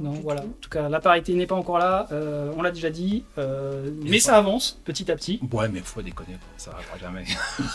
[0.00, 0.40] Non, du voilà.
[0.42, 0.48] tout.
[0.48, 2.06] En tout cas, la parité n'est pas encore là.
[2.12, 3.24] euh, on l'a déjà dit.
[3.38, 5.40] euh, mais ça avance petit à petit.
[5.52, 7.24] Ouais, mais faut déconner, ça arrivera jamais.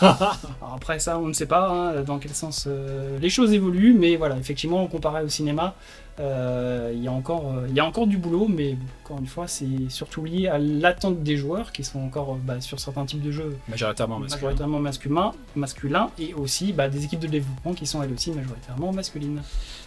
[0.00, 3.94] Alors après ça, on ne sait pas hein, dans quel sens euh, les choses évoluent,
[3.94, 5.74] mais voilà, effectivement, comparé au cinéma,
[6.18, 9.26] euh, il y a encore, euh, il y a encore du boulot, mais encore une
[9.26, 13.22] fois, c'est surtout lié à l'attente des joueurs qui sont encore bah, sur certains types
[13.22, 14.36] de jeux Majoritairement masculin.
[14.42, 18.92] majoritairement masculins, masculins, et aussi bah, des équipes de développement qui sont elles aussi majoritairement
[18.92, 19.40] masculines.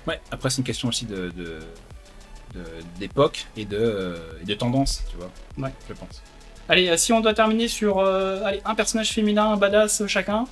[0.07, 1.31] Ouais, après, c'est une question aussi de-
[2.99, 5.29] d'époque et de, et de tendance, tu vois.
[5.57, 5.73] Ouais.
[5.87, 6.21] Je pense.
[6.69, 10.07] Allez, euh, si on doit terminer sur euh, allez, un personnage féminin, un badass euh,
[10.07, 10.45] chacun,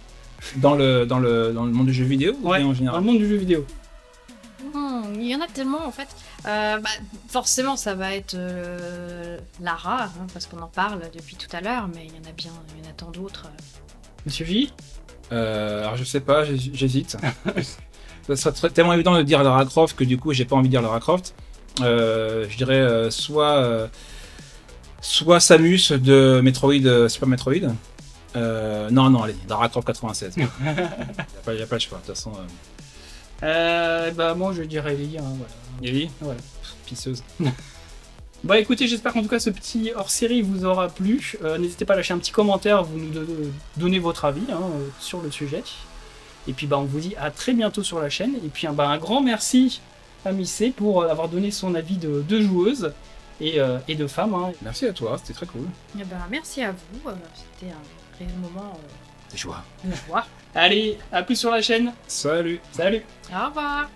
[0.57, 2.75] Dans le, dans le, dans le monde du jeu vidéo ou Ouais, bien en dans
[2.75, 3.65] général le monde du jeu vidéo.
[4.73, 6.07] Hmm, il y en a tellement en fait.
[6.47, 6.89] Euh, bah,
[7.29, 11.87] forcément, ça va être euh, Lara, hein, parce qu'on en parle depuis tout à l'heure,
[11.93, 13.47] mais il y en a bien, il y en a tant d'autres.
[14.25, 14.71] Monsieur J?
[15.31, 17.15] Euh, alors je sais pas, j'hés- j'hésite.
[18.35, 20.71] Ça serait tellement évident de dire Lara Croft que du coup j'ai pas envie de
[20.71, 21.33] dire Lara Croft.
[21.79, 23.87] Euh, je dirais euh, soit euh,
[25.01, 27.53] soit Samus de Metroid euh, Super Metroid.
[28.35, 30.33] Non non allez Croft 96.
[30.37, 32.33] Il n'y a, pas- pas le choix de toute façon.
[33.41, 35.23] Bah moi je dirais Ellie, hein,
[35.81, 36.07] voilà.
[36.21, 36.39] Voilà.
[36.85, 37.23] pisseuse.
[38.43, 41.35] Bah écoutez, j'espère qu'en tout cas ce petit hors-série vous aura plu.
[41.43, 43.27] Euh, N'hésitez pas à lâcher un petit commentaire, vous nous do-
[43.77, 44.61] donnez votre avis hein,
[44.99, 45.61] sur le sujet.
[46.47, 48.33] Et puis bah on vous dit à très bientôt sur la chaîne.
[48.43, 49.79] Et puis bah, un grand merci
[50.25, 52.93] à Missé pour euh, avoir donné son avis de, de joueuse
[53.39, 54.33] et, euh, et de femme.
[54.33, 54.51] hein.
[54.61, 55.65] Merci à toi, c'était très cool.
[55.99, 57.13] Eh ben, merci à vous, euh,
[57.59, 58.77] c'était un réel moment
[59.31, 59.63] de joie.
[60.53, 61.93] Allez, à plus sur la chaîne.
[62.07, 62.59] Salut.
[62.71, 63.03] Salut
[63.33, 63.89] Au revoir